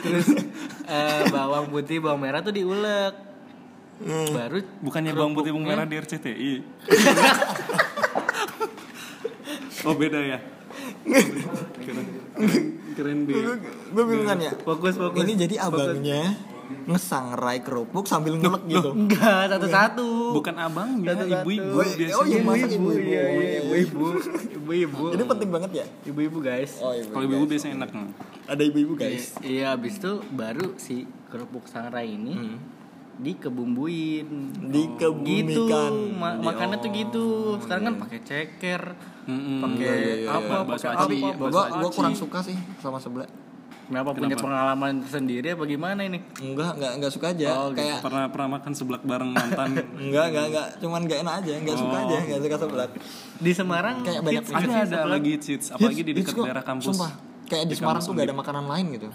terus 0.00 0.28
eh, 0.86 1.22
bawang 1.28 1.68
putih 1.68 2.00
bawang 2.00 2.20
merah 2.20 2.40
tuh 2.40 2.52
diulek 2.52 3.28
Hmm. 4.00 4.32
baru 4.32 4.64
Bukannya 4.80 5.12
bawang 5.12 5.32
putih 5.32 5.52
bawang 5.52 5.68
merah 5.68 5.84
di 5.84 5.92
RCTI. 5.94 6.52
oh 9.84 9.94
beda 9.94 10.16
ya. 10.18 10.38
keren, 13.00 13.18
deh. 13.24 13.34
Gue 13.88 14.04
bingungan 14.04 14.38
ya. 14.38 14.52
fokus 14.58 14.94
fokus 14.94 15.18
Ini 15.18 15.32
jadi 15.38 15.54
abangnya 15.58 16.36
ngesangrai 16.70 17.60
kerupuk 17.60 18.04
sambil 18.04 18.36
ngelek 18.36 18.62
gitu. 18.68 18.94
enggak 18.94 19.50
satu-satu 19.50 20.30
Bukan 20.32 20.54
abangnya, 20.54 21.10
Satu-satu. 21.12 21.42
ibu-ibu 21.42 21.66
Oh, 21.72 21.82
biasanya. 21.82 22.14
oh, 22.14 22.24
iya, 22.24 22.38
ibu-ibu 22.38 22.88
iya, 22.94 23.22
iya, 23.26 23.58
ibu-ibu 23.60 24.06
ibu-ibu 24.54 25.02
Ini 25.10 25.24
penting 25.26 25.50
banget 25.50 25.70
ya. 25.74 25.86
ibu-ibu 26.04 26.38
guys 26.38 26.78
Oh 26.78 26.94
ibu. 26.94 27.10
Kalau 27.10 27.24
ibu-ibu 27.26 27.46
biasanya 27.48 27.74
enak. 27.76 27.90
nih. 27.90 28.06
Ada 28.46 28.62
ibu-ibu 28.64 28.92
guys. 28.94 29.34
iya 29.42 29.74
abis 29.74 29.98
itu 29.98 30.12
baru 30.30 30.76
si 30.76 30.96
kerupuk 31.26 31.66
sangrai 31.66 32.06
ini 32.08 32.54
dikebumbuin 33.20 34.28
Dikebumikan. 34.64 35.44
gitu 35.46 35.62
Ma- 36.12 36.36
makannya 36.36 36.76
tuh 36.76 36.90
gitu 36.90 37.26
sekarang 37.58 37.82
kan 37.86 37.94
pakai 37.98 38.18
ceker 38.20 38.82
Mm-mm. 39.22 39.60
pakai 39.60 39.84
Iya, 39.84 39.94
iya, 39.94 40.14
iya, 40.16 40.28
apa 40.30 40.54
iya. 40.54 40.64
Bakso 40.64 40.86
pakai 40.86 40.96
aci, 40.96 41.16
apa 41.22 41.44
Gua 41.46 41.64
gua 41.70 41.90
kurang 41.90 42.14
suka 42.14 42.38
sih 42.40 42.56
sama 42.76 42.96
sebelah. 42.96 43.28
kenapa 43.84 44.10
punya 44.12 44.32
Kenapa? 44.32 44.46
pengalaman 44.46 44.94
sendiri 45.02 45.48
apa 45.50 45.64
gimana 45.64 46.00
ini 46.00 46.22
Enggak, 46.38 46.78
enggak 46.78 46.92
enggak 46.94 47.10
suka 47.10 47.26
aja. 47.28 47.48
Oh, 47.56 47.68
gitu. 47.68 47.82
Kayak 47.82 47.98
Pernah 48.00 48.24
pernah 48.28 48.48
makan 48.52 48.72
seblak 48.72 49.02
bareng 49.02 49.30
mantan. 49.30 49.68
enggak, 50.00 50.24
enggak, 50.30 50.44
enggak, 50.46 50.66
cuman 50.78 51.00
enggak 51.02 51.18
enak 51.20 51.34
aja, 51.36 51.52
enggak 51.56 51.74
suka 51.76 51.90
Oh. 51.92 52.02
aja, 52.04 52.16
enggak 52.22 52.40
suka 52.40 52.56
sebelah. 52.60 52.88
di 53.36 53.50
Semarang 53.50 53.96
Kayak 54.00 54.20
banyak 54.22 54.44
hits 54.44 54.54
ada 54.54 54.74
ada 54.86 55.10
lagi 55.10 55.32
cheats, 55.36 55.66
apalagi 55.70 56.00
di 56.00 56.12
dekat 56.14 56.38
daerah 56.38 56.62
kampus. 56.62 56.86
Sumpah. 56.88 57.12
Kayak 57.44 57.64
di, 57.66 57.74
Semarang 57.74 57.98
tuh 58.00 58.12
enggak 58.14 58.26
ada 58.26 58.36
makanan 58.36 58.64
lain 58.64 58.86
gitu. 58.94 59.08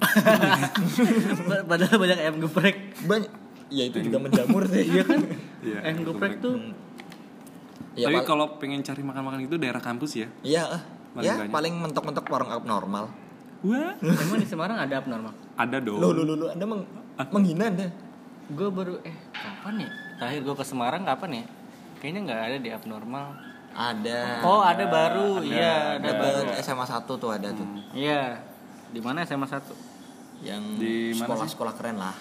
padahal 1.70 1.96
banyak 1.96 2.18
ayam 2.20 2.36
geprek 2.42 2.76
Banyak 3.02 3.32
ya 3.76 3.84
itu 3.86 3.98
juga 4.02 4.18
menjamur 4.18 4.64
sih. 4.66 4.88
iya 4.88 5.04
kan 5.04 5.20
Iya, 5.60 5.78
ayam 5.84 5.98
geprek 6.04 6.40
tuh 6.40 6.56
Ya, 7.96 8.12
Tapi 8.12 8.28
kalau 8.28 8.60
pengen 8.60 8.84
cari 8.84 9.00
makan-makan 9.02 9.48
itu 9.48 9.56
daerah 9.56 9.80
kampus 9.80 10.20
ya. 10.20 10.28
Iya, 10.44 10.68
ah. 10.68 10.82
Paling 11.16 11.24
ya 11.24 11.34
banyak. 11.40 11.48
paling 11.50 11.74
mentok-mentok 11.80 12.28
warung 12.28 12.52
abnormal. 12.52 13.08
Wah, 13.64 13.96
emang 13.98 14.36
di 14.36 14.44
Semarang 14.46 14.76
ada 14.78 15.00
abnormal 15.00 15.32
ada 15.56 15.78
dong. 15.80 15.98
Lo 15.98 16.12
lo 16.12 16.22
lo 16.22 16.36
lo 16.36 16.46
Anda 16.52 16.66
meng, 16.66 16.84
menghina 17.32 17.66
Anda. 17.66 17.88
gue 18.46 18.70
baru 18.70 19.02
eh 19.02 19.16
kapan 19.32 19.82
ya 19.82 19.90
terakhir 20.16 20.40
gue 20.44 20.54
ke 20.54 20.62
Semarang 20.62 21.02
kapan 21.02 21.30
ya 21.34 21.44
kayaknya 21.98 22.20
nggak 22.22 22.42
ada 22.46 22.58
di 22.60 22.70
abnormal 22.70 23.26
Ada. 23.74 24.46
oh 24.46 24.62
ada 24.62 24.86
baru 24.86 25.42
iya 25.42 25.98
ada 25.98 26.12
baru 26.14 26.40
Dekat 26.46 26.62
SMA 26.62 26.86
1 26.86 27.10
tuh 27.10 27.32
ada 27.34 27.50
tuh. 27.50 27.66
iya 27.92 28.38
di 28.88 29.02
mana 29.02 29.26
SMA 29.26 29.50
satu 29.50 29.74
Yang 30.40 30.62
Di 30.78 30.94
mana 31.12 31.20
sekolah-sekolah 31.26 31.74
keren 31.74 31.98
lah. 31.98 32.14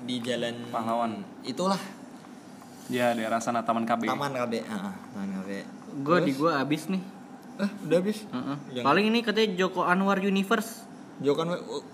Di 0.00 0.16
jalan 0.18 0.54
Pahlawan. 0.68 1.12
Itulah. 1.42 1.80
Ya 2.86 3.12
daerah 3.12 3.38
sana 3.38 3.60
Taman 3.60 3.84
KB. 3.84 4.02
Taman 4.04 4.32
KB. 4.32 4.52
Heeh, 4.58 4.94
Taman 5.10 5.30
KB. 5.36 5.48
Gue 6.00 6.18
di 6.22 6.32
gue 6.32 6.50
abis 6.50 6.88
nih. 6.88 7.02
Eh, 7.58 7.70
udah 7.84 7.96
habis. 7.98 8.18
Heeh. 8.24 8.56
Yang- 8.72 8.84
Paling 8.84 9.04
ini 9.06 9.18
katanya 9.20 9.48
Joko 9.56 9.80
Anwar 9.82 10.18
Universe. 10.18 10.88
Jokan 11.20 11.52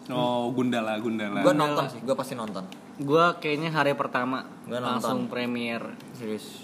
Oh 0.08 0.54
Gundala 0.54 0.94
Gundala. 0.96 1.42
gue 1.42 1.50
nonton 1.52 1.84
sih, 1.88 1.98
gue 1.98 2.14
pasti 2.14 2.32
nonton. 2.32 2.62
Gue 2.96 3.26
kayaknya 3.36 3.74
hari 3.74 3.90
pertama 3.92 4.46
Gua 4.62 4.78
nonton. 4.78 4.86
langsung 4.88 5.18
premier 5.26 5.82
Serius. 6.12 6.62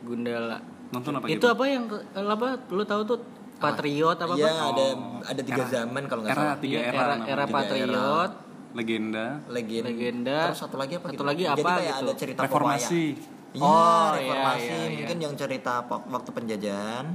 Gundala. 0.00 0.64
Nonton 0.88 1.12
apa 1.14 1.28
itu 1.28 1.36
gitu? 1.36 1.46
apa 1.46 1.64
yang 1.68 1.84
apa? 2.16 2.64
Lu 2.66 2.80
tahu 2.82 3.04
tuh 3.04 3.20
Patriot 3.58 4.16
apa 4.16 4.34
Iya, 4.34 4.48
apa? 4.48 4.72
ada 4.72 4.86
ada 5.28 5.42
tiga 5.44 5.62
zaman 5.66 6.02
kalau 6.06 6.24
nggak 6.24 6.32
Era 6.32 6.40
salah. 6.40 6.56
tiga 6.56 6.78
Iya, 6.78 6.88
era. 6.88 6.96
era, 6.96 7.14
era 7.28 7.44
Patriot. 7.46 8.30
Legenda. 8.70 9.40
Legenda. 9.46 9.88
Legenda. 9.88 10.38
Terus 10.48 10.60
satu 10.60 10.76
lagi 10.76 10.94
apa? 10.94 11.06
Satu 11.06 11.14
gitu? 11.14 11.24
lagi 11.24 11.42
Jadi 11.42 11.52
apa 11.54 11.68
kayak 11.70 11.84
gitu? 11.86 11.98
ada 11.98 12.12
cerita 12.14 12.40
Reformasi. 12.42 13.04
Iya, 13.48 13.64
Oh, 13.64 13.72
iya, 13.72 14.12
reformasi. 14.14 14.60
iya, 14.60 14.76
iya. 14.76 14.88
Mungkin 14.94 15.18
yang 15.18 15.34
cerita 15.34 15.72
waktu 15.88 16.30
penjajahan. 16.30 17.06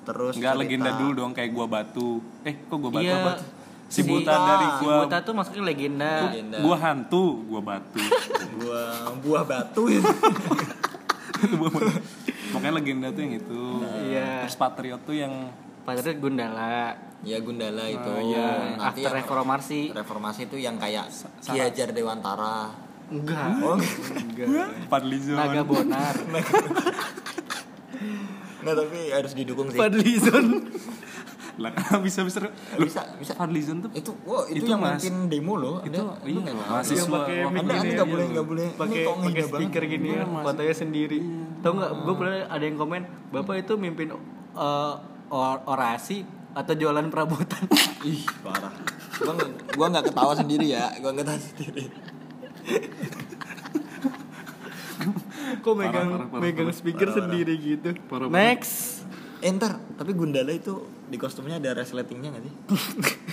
Terus 0.00 0.34
Enggak 0.34 0.52
cerita- 0.52 0.62
legenda 0.64 0.90
dulu 0.96 1.10
dong 1.14 1.32
kayak 1.32 1.50
gua 1.50 1.66
batu. 1.66 2.08
Eh 2.42 2.54
kok 2.58 2.78
gua 2.78 2.90
batu 2.90 3.04
Iya. 3.04 3.16
apa? 3.20 3.32
Si 3.86 4.00
buta 4.02 4.22
Buta. 4.32 4.48
dari 4.48 4.66
Si 4.66 4.76
gua. 4.80 4.96
Buta 5.04 5.18
tuh 5.20 5.34
masuknya 5.34 5.64
legenda. 5.66 6.12
Legenda. 6.24 6.56
Gua 6.58 6.76
hantu, 6.78 7.24
gua 7.44 7.60
batu. 7.60 8.00
buah 8.56 8.92
buah 9.20 9.44
batu 9.44 9.82
ya. 9.86 10.00
Pokoknya 12.50 12.72
legenda 12.72 13.06
tuh 13.10 13.20
yang 13.20 13.34
itu. 13.36 13.62
Iya. 14.06 14.48
Terus 14.48 14.56
Patriot 14.56 15.00
tuh 15.02 15.14
yang 15.14 15.32
Patriot 15.82 16.18
Gundala. 16.18 16.96
Ya 17.22 17.36
Gundala 17.38 17.84
itu. 17.84 18.12
iya. 18.26 18.74
Nanti 18.74 19.02
After 19.02 19.12
reformasi. 19.14 19.80
reformasi 19.90 20.40
itu 20.46 20.56
yang 20.56 20.76
kayak 20.76 21.08
Ki 21.40 21.54
Hajar 21.54 21.90
Dewantara. 21.90 22.72
Enggak. 23.06 23.58
Oh, 23.60 23.74
Enggak. 23.74 24.68
Fadlizon. 24.86 25.36
Naga 25.36 25.62
Bonar. 25.62 26.14
Nah, 28.60 28.76
tapi 28.76 29.08
harus 29.08 29.32
didukung 29.32 29.72
sih. 29.72 29.76
Fadlizon. 29.76 30.68
Lah 31.56 31.72
bisa 32.04 32.20
bisa. 32.22 32.44
Lu 32.76 32.84
Bisa, 32.84 33.00
bisa. 33.16 33.32
Fadlizon 33.34 33.80
tuh 33.80 33.90
Itu, 33.92 34.12
wow, 34.22 34.44
itu, 34.46 34.64
Itu, 34.64 34.68
yang 34.68 34.80
Mas. 34.80 35.00
mimpin 35.00 35.14
demo 35.28 35.56
loh. 35.56 35.76
itu 35.80 35.96
Ada- 35.96 36.20
iya 36.22 36.38
nggak 36.38 36.56
mahasiswa. 36.58 36.94
Yang 36.94 37.08
pakai 37.10 37.36
Anda 37.40 37.60
anda 37.60 37.72
ya, 37.74 37.80
nggak 37.80 37.96
iya. 37.98 38.04
boleh 38.06 38.24
nggak 38.26 38.46
boleh. 38.46 38.66
Pakai 38.74 39.00
pakai 39.04 39.42
speaker 39.44 39.82
gini 39.86 40.08
ya 40.10 40.22
fotonya 40.24 40.74
sendiri 40.74 41.18
tahu 41.60 41.72
nggak 41.74 41.92
gue 41.98 42.14
pernah 42.16 42.36
ada 42.48 42.64
yang 42.64 42.76
komen 42.78 43.02
bapak 43.30 43.54
itu 43.60 43.72
mimpin 43.76 44.08
eh, 44.10 44.94
or- 45.30 45.62
orasi 45.66 46.24
atau 46.50 46.74
jualan 46.74 47.06
perabotan 47.08 47.64
Ih, 48.10 48.24
parah. 48.40 48.72
Gua 49.20 49.32
nggak 49.36 49.50
gua 49.76 49.86
nggak 49.92 50.04
ketawa 50.08 50.32
sendiri 50.32 50.66
ya. 50.72 50.88
Gua 50.98 51.12
nggak 51.12 51.24
ketawa 51.28 51.40
sendiri. 51.40 51.84
kok 55.60 55.74
megang 55.74 56.08
parah, 56.08 56.28
parah, 56.28 56.40
megang 56.40 56.68
parah. 56.68 56.76
speaker 56.76 57.08
Parah, 57.08 57.16
sendiri 57.16 57.54
gitu 57.56 57.90
Parah, 58.06 58.28
parah. 58.28 58.30
next 58.30 59.02
Eh, 59.40 59.48
ntar, 59.56 59.80
tapi 59.96 60.12
Gundala 60.12 60.52
itu 60.52 60.84
di 61.08 61.16
kostumnya 61.16 61.56
ada 61.56 61.72
resletingnya 61.72 62.28
nggak 62.28 62.44
sih? 62.44 62.54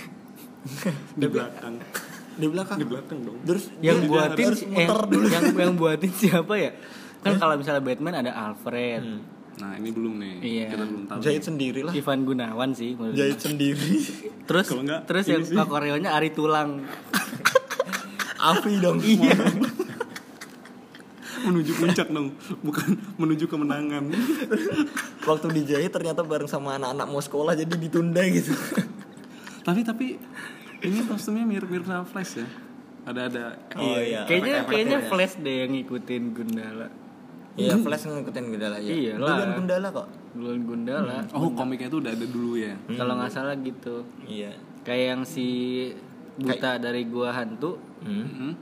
di 1.20 1.26
belakang. 1.28 1.74
Di 2.32 2.46
belakang. 2.48 2.78
Di 2.80 2.86
belakang 2.88 3.18
dong. 3.28 3.36
Terus 3.44 3.68
yang 3.84 4.00
dia 4.00 4.08
buatin 4.08 4.46
harus 4.48 4.62
eh, 4.64 4.88
dulu. 4.88 5.26
yang 5.28 5.44
yang 5.52 5.74
buatin 5.76 6.12
siapa 6.16 6.54
ya 6.56 6.72
kan 7.18 7.34
kalau 7.36 7.60
misalnya 7.60 7.82
Batman 7.84 8.24
ada 8.24 8.32
Alfred 8.32 9.02
Hmm. 9.04 9.20
Nah, 9.58 9.74
ini 9.74 9.90
belum 9.90 10.14
nih. 10.22 10.34
Iya. 10.38 10.66
Kita 10.70 10.84
belum 10.86 11.02
tahu. 11.10 11.18
Jahit 11.20 11.42
sendiri 11.42 11.80
lah. 11.82 11.92
Ivan 11.92 12.20
Gunawan 12.22 12.70
sih 12.72 12.94
menurut. 12.94 13.18
Jahit 13.18 13.38
sendiri. 13.42 13.94
terus 14.48 14.66
Kalau 14.70 14.82
nggak, 14.86 15.00
terus 15.04 15.24
yang 15.26 15.42
sih. 15.42 15.58
koreonya 15.58 16.14
Ari 16.14 16.30
Tulang 16.30 16.82
Afi 18.50 18.78
dong. 18.78 19.02
Iya. 19.02 19.34
menuju 21.38 21.70
puncak 21.78 22.10
dong, 22.10 22.34
bukan 22.66 22.98
menuju 23.14 23.46
kemenangan. 23.46 24.10
Waktu 25.22 25.46
dijahit 25.54 25.94
ternyata 25.94 26.26
bareng 26.26 26.50
sama 26.50 26.74
anak-anak 26.74 27.06
mau 27.06 27.22
sekolah 27.22 27.54
jadi 27.54 27.78
ditunda 27.78 28.26
gitu. 28.26 28.50
tapi 29.62 29.86
tapi 29.86 30.06
ini 30.82 30.98
kostumnya 31.06 31.46
mirip-mirip 31.46 31.86
sama 31.86 32.02
Flash 32.02 32.42
ya. 32.42 32.46
Ada 33.06 33.20
ada 33.30 33.44
Oh 33.78 33.96
iya. 34.02 34.26
kayaknya 34.26 34.66
kayaknya 34.66 34.98
ya. 34.98 35.06
Flash 35.06 35.38
deh 35.38 35.54
yang 35.62 35.70
ngikutin 35.78 36.22
Gundala 36.34 36.88
Iya, 37.58 37.74
Flash 37.76 38.06
ngikutin 38.06 38.44
Gundala 38.48 38.78
ya. 38.78 38.86
Iyalah. 38.88 39.18
Duluan 39.18 39.50
Gundala 39.54 39.88
kok. 39.90 40.08
Duluan 40.30 40.60
Gundala 40.62 41.16
Oh, 41.32 41.50
komiknya 41.50 41.88
itu 41.88 41.98
udah 41.98 42.12
ada 42.12 42.26
dulu 42.26 42.52
ya. 42.54 42.74
kalau 42.90 43.12
nggak 43.14 43.28
salah 43.28 43.58
gitu 43.58 44.06
Iya. 44.24 44.54
kayak 44.80 45.04
yang 45.10 45.22
si 45.22 45.46
buta 46.36 46.78
dari 46.78 47.02
gua 47.04 47.34
hantu 47.34 47.76
Hmm. 47.98 48.30
Hmm. 48.30 48.52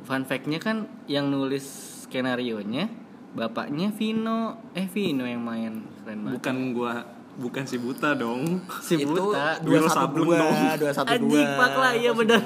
fun 0.00 0.22
fact-nya 0.22 0.56
kan 0.56 0.86
yang 1.04 1.26
nulis 1.26 1.66
skenario 2.00 2.62
nya 2.62 2.86
bapaknya 3.34 3.90
Vino 3.90 4.62
eh 4.72 4.86
Vino 4.86 5.26
yang 5.26 5.42
main 5.42 5.82
keren 5.98 6.22
banget 6.22 6.34
Bukan 6.38 6.56
gua 6.70 6.92
bukan 7.36 7.62
si 7.62 7.76
buta 7.76 8.14
dong. 8.14 8.62
si 8.80 8.96
itu 8.96 9.10
buta 9.10 9.58
dua 9.60 9.84
satu 9.84 10.22
dua 10.22 10.38
dua 10.78 10.92
satu 10.94 11.12
dua 11.18 11.34
Anjing, 11.36 11.48
pak 11.52 11.72
lah, 11.74 11.92
iya 11.92 12.10
benar. 12.14 12.40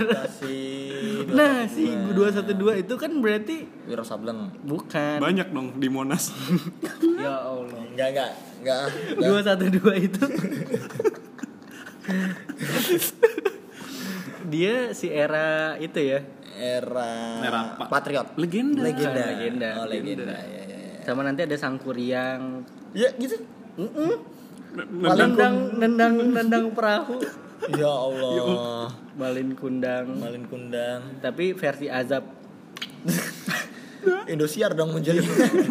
Nah 1.35 1.67
si 1.67 1.91
212 1.91 2.83
itu 2.87 2.95
kan 2.99 3.11
berarti 3.23 3.57
Wiro 3.87 4.05
Sableng. 4.07 4.51
Bukan. 4.63 5.19
Banyak 5.23 5.49
dong 5.55 5.79
di 5.79 5.89
Monas. 5.91 6.31
ya 7.23 7.47
Allah 7.47 7.83
enggak 7.91 8.09
enggak 8.15 8.31
enggak. 8.61 8.91
212 9.79 10.09
itu. 10.09 10.25
Dia 14.51 14.91
si 14.99 15.07
era 15.07 15.79
itu 15.79 16.01
ya? 16.03 16.27
Era, 16.61 17.39
Era? 17.41 17.79
Patriot. 17.87 18.35
Legenda. 18.35 18.83
legenda. 18.83 19.23
Legenda. 19.33 19.69
oh 19.81 19.87
legenda 19.87 20.35
ya 20.37 20.63
ya 20.67 20.77
ya 20.77 20.91
sama 21.05 21.25
nanti 21.25 21.43
ada 21.43 21.57
Sangkuriang 21.57 22.63
ya 22.93 23.09
gitu. 23.17 23.41
Nendang 24.77 25.75
nendang 25.81 26.15
nendang 26.31 26.65
perahu 26.71 27.19
ya 27.69 27.93
Allah. 27.93 28.89
Balin 29.19 29.53
kundang. 29.53 30.17
Malin 30.17 30.45
kundang. 30.49 31.21
Tapi 31.21 31.53
versi 31.53 31.93
azab. 31.93 32.25
Indosiar 34.33 34.73
dong 34.73 34.97
menjadi 34.97 35.21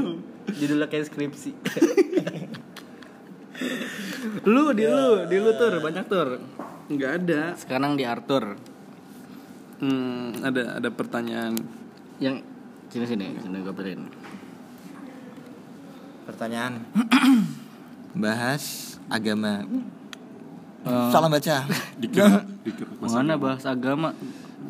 judulnya 0.60 0.86
kayak 0.86 1.10
skripsi. 1.10 1.52
Lu 4.46 4.72
di 4.72 4.88
lu 4.88 5.28
di 5.28 5.36
lu 5.42 5.52
tur. 5.58 5.84
Banyak 5.84 6.06
tur. 6.08 6.40
Enggak 6.90 7.12
ada. 7.22 7.54
sekarang 7.60 8.00
di 8.00 8.08
Arthur. 8.08 8.56
Hmm, 9.80 10.32
ada 10.44 10.80
ada 10.80 10.90
pertanyaan. 10.92 11.56
yang 12.20 12.44
sini 12.92 13.08
sini 13.08 13.32
sini 13.40 13.64
gue 13.64 13.72
beliin 13.72 14.12
pertanyaan. 16.28 16.84
Bahas 18.24 18.96
agama 19.08 19.64
Eh, 20.80 21.10
salam 21.12 21.28
baca 21.28 21.56
dikira 22.02 22.40
pas 23.04 23.12
mana 23.12 23.36
bahas 23.36 23.68
agama 23.68 24.16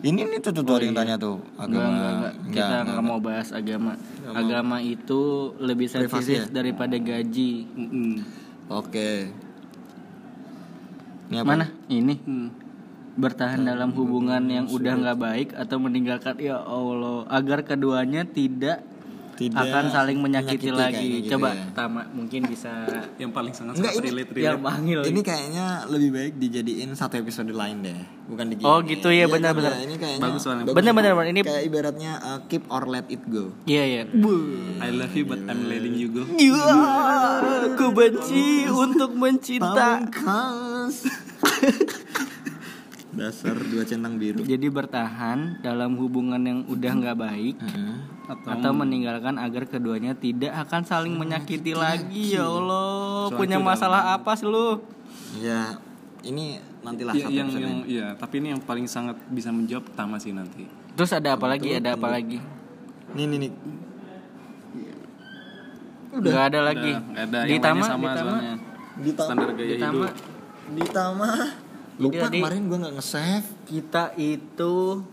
ini 0.02 0.26
nih 0.26 0.40
tuh 0.42 0.56
tuh, 0.56 0.64
tuh 0.64 0.80
ada 0.80 0.86
yang 0.88 0.98
tanya 0.98 1.16
tuh 1.20 1.38
Enggak, 1.60 1.66
agama 1.66 1.90
enggak, 1.92 2.14
enggak. 2.16 2.34
Kita 2.56 2.76
enggak 2.88 3.04
mau 3.04 3.20
bahas 3.20 3.48
agama. 3.52 3.94
Agama 4.32 4.78
itu 4.80 5.22
lebih 5.60 5.92
sensitif 5.92 6.48
ya? 6.48 6.54
daripada 6.54 6.96
gaji. 6.96 7.68
Mm-mm. 7.76 8.12
oke 8.72 9.10
ini 11.30 11.38
apa? 11.38 11.48
Mana? 11.54 11.66
Ini. 11.88 12.16
Hmm. 12.26 12.50
Bertahan 13.20 13.62
dalam 13.62 13.94
hubungan 13.94 14.42
yang 14.50 14.66
udah 14.66 14.94
nggak 14.98 15.20
baik 15.20 15.50
atau 15.54 15.78
meninggalkan 15.78 16.40
ya 16.42 16.58
Allah 16.58 17.28
agar 17.30 17.62
keduanya 17.68 18.26
tidak, 18.26 18.82
Tidak 19.40 19.56
akan 19.58 19.86
saling 19.88 20.20
menyakiti, 20.20 20.68
menyakiti 20.68 20.70
lagi. 20.70 20.94
kayaknya 20.94 21.18
gitu 21.18 21.32
Coba 21.34 21.50
ya. 21.50 21.64
Tama 21.72 22.02
mungkin 22.12 22.42
bisa 22.44 22.72
Yang 23.16 23.32
paling 23.32 23.54
sangat 23.54 23.74
Enggak, 23.74 23.90
sangat 23.90 24.04
ini- 24.04 24.10
relate 24.12 24.30
yang 24.30 24.44
relate. 24.52 24.68
panggil. 24.68 25.00
ini 25.06 25.22
kayaknya 25.22 25.66
lebih 25.88 26.10
baik 26.12 26.34
dijadiin 26.36 26.90
satu 26.92 27.16
episode 27.16 27.48
lain 27.50 27.78
deh 27.80 28.00
bukan 28.26 28.46
di 28.46 28.56
Oh, 28.62 28.78
gitu 28.82 29.08
ya, 29.08 29.26
Iya, 29.26 29.26
benar-benar. 29.26 29.74
iya, 29.74 29.82
ini 29.82 29.96
kayaknya 29.96 30.22
Bagus 30.22 30.44
bener, 30.46 30.92
bener. 30.92 31.14
Ini- 31.26 31.42
kayak 31.42 31.64
ibaratnya 31.64 32.12
uh, 32.20 32.40
keep 32.46 32.68
or 32.68 32.84
let 32.86 33.08
it 33.08 33.24
go 33.26 33.56
Iya 33.64 33.84
ya. 33.86 34.04
I 34.78 34.92
love 34.92 35.14
you 35.14 35.24
but 35.24 35.40
I'm 35.42 35.66
letting 35.66 35.96
you 35.96 36.12
go. 36.12 36.28
Ya, 36.36 36.60
aku 37.66 37.90
benci 37.90 38.68
untuk 38.68 39.16
mencinta. 39.16 40.04
Dasar 43.10 43.58
dua 43.58 43.82
centang 43.82 44.22
biru. 44.22 44.46
Jadi 44.46 44.70
bertahan 44.70 45.66
dalam 45.66 45.98
hubungan 45.98 46.38
yang 46.38 46.60
udah 46.70 46.92
nggak 46.94 47.18
baik 47.18 47.56
atau, 48.30 48.70
meninggalkan 48.70 49.42
agar 49.42 49.66
keduanya 49.66 50.14
tidak 50.14 50.54
akan 50.54 50.86
saling 50.86 51.18
menyakiti 51.18 51.74
lagi. 51.74 52.38
ya 52.38 52.46
Allah 52.46 53.34
punya 53.34 53.58
masalah 53.58 54.14
apa 54.14 54.38
sih 54.38 54.46
lu? 54.46 54.78
Ya 55.42 55.82
ini 56.22 56.62
nantilah 56.86 57.18
Ya, 57.18 57.28
yang 57.34 57.50
yang 57.50 57.82
iya, 57.90 58.14
tapi 58.14 58.46
ini 58.46 58.54
yang 58.54 58.62
paling 58.62 58.86
sangat 58.86 59.18
bisa 59.34 59.50
menjawab 59.50 59.90
pertama 59.90 60.22
sih 60.22 60.30
nanti. 60.30 60.70
terus 60.94 61.10
ada 61.16 61.34
apa 61.34 61.50
lagi? 61.50 61.74
Ada 61.74 61.98
apa 61.98 62.08
lagi? 62.14 62.38
Ini 63.18 63.24
nih 63.26 63.38
nih. 63.42 63.52
Nggak 66.10 66.44
ada 66.54 66.60
lagi. 66.62 66.92
Udah, 66.94 67.10
nggak 67.10 67.26
ada. 67.26 67.40
di 67.42 67.56
Yang 67.58 67.64
tama 67.64 67.86
lainnya 67.86 67.90
sama 67.90 68.10
di 69.00 69.12
tama. 69.16 69.26
Standar 69.26 69.50
gaya 69.56 69.70
di 69.70 69.76
tama. 69.80 70.06
Hidup. 70.06 70.14
di 70.70 70.86
tama 70.94 71.32
lupa 72.00 72.26
Jadi- 72.26 72.40
kemarin 72.40 72.62
gua 72.66 72.78
nggak 72.80 72.96
nge-save. 72.96 73.48
Kita 73.66 74.04
itu 74.16 75.04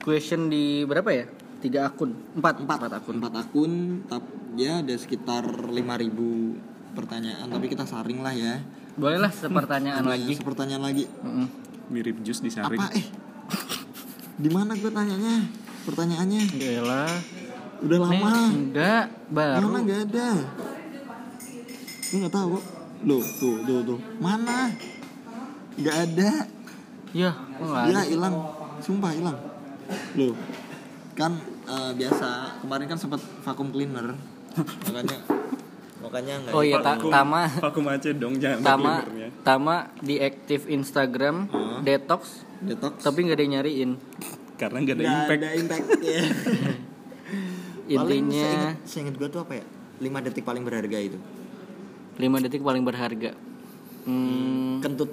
question 0.00 0.48
di 0.48 0.82
berapa 0.82 1.08
ya? 1.08 1.24
Tiga 1.60 1.86
akun. 1.86 2.16
Empat. 2.34 2.58
Empat. 2.58 2.78
Empat 2.80 2.92
akun. 2.96 3.14
Empat 3.20 3.34
akun. 3.38 3.72
Tap 4.08 4.24
ya 4.56 4.80
ada 4.80 4.94
sekitar 4.96 5.44
5000 5.44 6.58
pertanyaan. 6.92 7.46
Tapi 7.46 7.66
kita 7.68 7.84
saring 7.84 8.18
lah 8.18 8.32
ya. 8.32 8.58
Bolehlah 8.92 9.30
sepertanyaan 9.30 10.02
Ada 10.02 10.12
lagi. 10.12 10.32
sepertanyaan 10.34 10.82
lagi. 10.82 11.04
Mm-mm. 11.22 11.46
mirip 11.88 12.24
jus 12.24 12.40
disaring 12.40 12.80
apa 12.80 12.88
eh? 12.96 13.04
Di 14.34 14.48
mana 14.48 14.72
gue 14.72 14.88
tanyanya? 14.88 15.44
Pertanyaannya? 15.84 16.42
Yaelah. 16.56 17.12
udah 17.82 17.96
Nih, 17.98 18.08
lama 18.16 18.32
enggak. 18.48 19.04
Baru. 19.28 19.66
Mana? 19.68 19.78
Nggak 19.82 20.00
ada. 20.08 20.28
Gue 22.02 22.16
nggak 22.16 22.32
tahu 22.32 22.56
loh 23.02 23.24
tuh 23.36 23.56
tuh 23.62 23.78
tuh. 23.82 23.98
Mana 24.18 24.70
nggak 25.78 25.96
ada. 26.10 26.30
Ya 27.12 27.30
ada 27.60 28.02
hilang. 28.04 28.34
Sumpah 28.80 29.12
hilang. 29.12 29.36
Loh 30.16 30.34
kan 31.12 31.36
eh, 31.68 31.92
biasa 31.92 32.58
kemarin 32.64 32.86
kan 32.88 32.98
sempat 32.98 33.20
vakum 33.44 33.68
cleaner. 33.68 34.16
Makanya 34.88 35.18
makanya 36.02 36.34
nggak 36.42 36.52
oh 36.58 36.66
iya 36.66 36.82
ta- 36.82 36.98
Vakum- 36.98 37.14
tama. 37.14 37.42
Vakum 37.62 37.84
aja 37.86 38.10
dong 38.10 38.34
jangan 38.42 38.58
tama 38.58 38.94
tama 39.46 39.76
di 40.02 40.18
aktif 40.18 40.66
Instagram 40.66 41.46
Hah? 41.46 41.78
detox 41.86 42.42
detox? 42.58 43.06
tapi 43.06 43.22
nggak 43.22 43.38
ada 43.38 43.44
yang 43.46 43.54
nyariin. 43.62 43.90
Karena 44.58 44.82
nggak 44.82 44.94
ada 44.98 45.02
nggak 45.02 45.14
impact. 45.14 45.38
ada 45.38 45.48
impact 45.54 45.86
ya 46.02 46.22
Paling 48.02 48.18
intinya 48.18 48.50
seinget 48.82 49.14
gue 49.14 49.28
tuh 49.30 49.46
apa 49.46 49.62
ya? 49.62 49.64
5 50.02 50.26
detik 50.26 50.42
paling 50.42 50.66
berharga 50.66 50.98
itu. 50.98 51.18
5 52.18 52.44
detik 52.50 52.62
paling 52.66 52.82
berharga. 52.82 53.30
Hmm, 54.02 54.82
kentut 54.82 55.10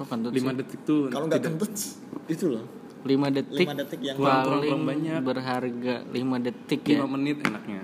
oh 0.00 0.06
kentut 0.08 0.32
lima 0.32 0.50
sih. 0.50 0.58
detik 0.64 0.80
tuh 0.82 1.00
kalau 1.12 1.28
nggak 1.28 1.42
kentut 1.44 1.72
itu 2.26 2.46
loh. 2.48 2.64
5 3.00 3.08
detik, 3.32 3.64
5 3.64 3.80
detik 3.80 4.00
yang 4.04 4.16
paling 4.20 4.60
kurang 4.60 4.84
banyak. 4.84 5.20
berharga 5.24 5.94
5 6.04 6.44
detik 6.44 6.80
lima 6.84 7.00
ya? 7.00 7.08
menit 7.08 7.36
enaknya. 7.40 7.82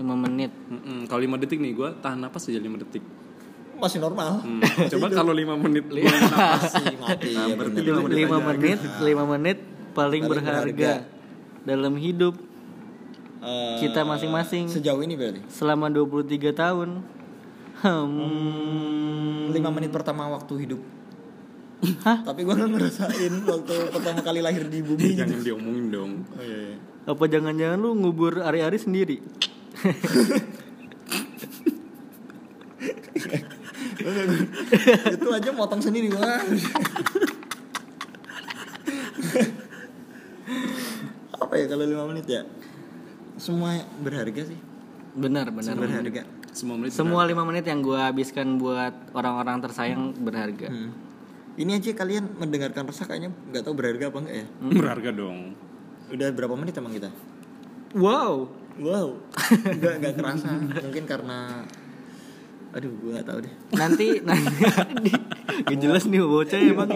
5 0.00 0.24
menit. 0.24 0.52
Mm-mm. 0.72 0.98
kalau 1.04 1.20
lima 1.20 1.36
detik 1.36 1.58
nih 1.60 1.72
gue 1.76 1.88
tahan 2.00 2.16
napas 2.16 2.48
aja 2.48 2.60
lima 2.60 2.80
detik. 2.80 3.04
Masih 3.76 4.00
normal. 4.00 4.40
Hmm, 4.40 4.64
coba 4.64 5.06
kalau 5.20 5.36
lima 5.36 5.52
menit 5.60 5.84
gue 5.84 6.00
masih 6.00 6.96
mati. 6.96 7.36
Nah, 7.36 7.44
ya 7.44 7.54
berarti 7.60 7.76
bener. 7.76 8.08
lima 8.08 8.36
5 8.40 8.48
menit 8.48 8.78
aja. 8.80 8.88
menit 8.88 9.16
5 9.20 9.32
menit 9.36 9.58
paling, 9.60 9.92
Paling 9.94 10.22
berharga, 10.24 10.92
dalam 11.64 11.94
hidup 12.00 12.34
Eh, 13.44 13.76
kita 13.84 14.08
masing-masing. 14.08 14.72
sejauh 14.72 15.04
ini 15.04 15.20
berarti? 15.20 15.44
Selama 15.52 15.92
23 15.92 16.56
tahun. 16.56 17.04
Hmm, 17.84 19.52
5 19.52 19.68
menit 19.68 19.92
pertama 19.92 20.24
waktu 20.32 20.64
hidup 20.64 20.80
Hah? 22.06 22.18
tapi 22.24 22.40
gue 22.44 22.54
nggak 22.54 22.70
ngerasain 22.70 23.34
waktu 23.44 23.74
pertama 23.92 24.20
kali 24.24 24.40
lahir 24.40 24.64
di 24.68 24.80
bumi 24.80 25.12
gitu. 25.12 25.20
jangan 25.20 25.38
diomongin 25.44 25.86
dong. 25.92 26.12
Oh, 26.34 26.42
iya, 26.42 26.56
iya. 26.72 26.76
apa 27.04 27.24
jangan-jangan 27.28 27.78
lu 27.78 27.90
ngubur 28.00 28.40
ari-ari 28.40 28.78
sendiri? 28.80 29.20
Itu 35.14 35.28
aja 35.32 35.50
motong 35.52 35.80
sendiri 35.80 36.12
gua. 36.12 36.40
Apa 41.40 41.54
ya 41.56 41.66
kalau 41.70 41.84
lima 41.86 42.04
menit 42.08 42.26
ya? 42.28 42.42
Semua 43.36 43.80
berharga 44.00 44.42
sih. 44.44 44.58
Benar 45.14 45.54
benar. 45.54 45.76
Berharga. 45.78 46.22
Semua 46.54 46.78
menit 46.78 46.94
semua 46.94 47.26
5 47.26 47.34
menit 47.50 47.66
yang 47.66 47.82
gua 47.82 48.14
habiskan 48.14 48.62
buat 48.62 48.94
orang-orang 49.10 49.58
tersayang 49.58 50.14
berharga. 50.14 50.70
Hmm. 50.70 51.03
Ini 51.54 51.70
aja 51.78 51.90
kalian 51.94 52.34
mendengarkan 52.34 52.90
resah 52.90 53.06
kayaknya 53.06 53.30
nggak 53.50 53.62
tahu 53.62 53.74
berharga 53.78 54.10
apa 54.10 54.18
enggak 54.22 54.36
ya? 54.42 54.46
Berharga 54.58 55.10
dong. 55.14 55.38
Udah 56.10 56.28
berapa 56.34 56.54
menit 56.58 56.74
emang 56.74 56.94
kita? 56.94 57.10
Wow. 57.94 58.50
Wow. 58.74 59.22
Nggak 59.78 59.94
nggak 60.02 60.14
kerasa. 60.18 60.50
Mungkin 60.82 61.06
karena 61.06 61.62
aduh 62.74 62.90
gue 62.90 63.10
nggak 63.14 63.26
tahu 63.30 63.38
deh. 63.46 63.54
Nanti 63.78 64.06
nanti. 64.26 65.14
Gak 65.62 65.78
jelas 65.78 66.10
nih 66.10 66.18
bocah 66.26 66.58
ya 66.58 66.72
bang. 66.74 66.90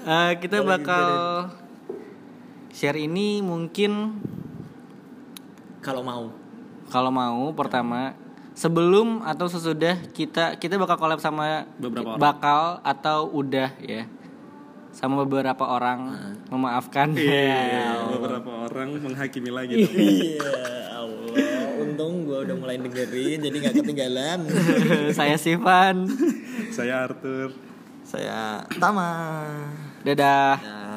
Eh, 0.00 0.32
kita 0.40 0.64
bakal 0.64 1.08
share 2.72 2.96
ini 2.96 3.44
mungkin 3.44 4.16
kalau 5.84 6.00
mau. 6.00 6.32
Kalau 6.88 7.12
mau 7.12 7.52
pertama 7.52 8.16
sebelum 8.58 9.22
atau 9.22 9.46
sesudah 9.46 9.94
kita 10.10 10.58
kita 10.58 10.74
bakal 10.74 10.98
collab 10.98 11.22
sama 11.22 11.70
Beberapa 11.78 12.10
orang. 12.10 12.18
bakal 12.18 12.62
atau 12.82 13.30
udah 13.30 13.70
ya. 13.78 14.10
Sama 14.90 15.22
beberapa 15.22 15.62
orang 15.62 16.10
memaafkan. 16.50 17.14
Iya, 17.14 18.02
beberapa 18.10 18.66
orang 18.66 18.98
menghakimi 18.98 19.54
lagi 19.54 19.78
iya 19.78 20.50
Allah. 20.90 21.78
Untung 21.78 22.26
gue 22.26 22.34
udah 22.42 22.56
mulai 22.58 22.82
dengerin 22.82 23.38
jadi 23.38 23.56
nggak 23.62 23.74
ketinggalan. 23.78 24.38
Saya 25.18 25.38
Sivan. 25.38 26.10
Saya 26.74 27.06
Arthur. 27.06 27.54
Saya 28.02 28.66
Tama. 28.82 29.14
Dadah. 30.02 30.58
Ya. 30.58 30.87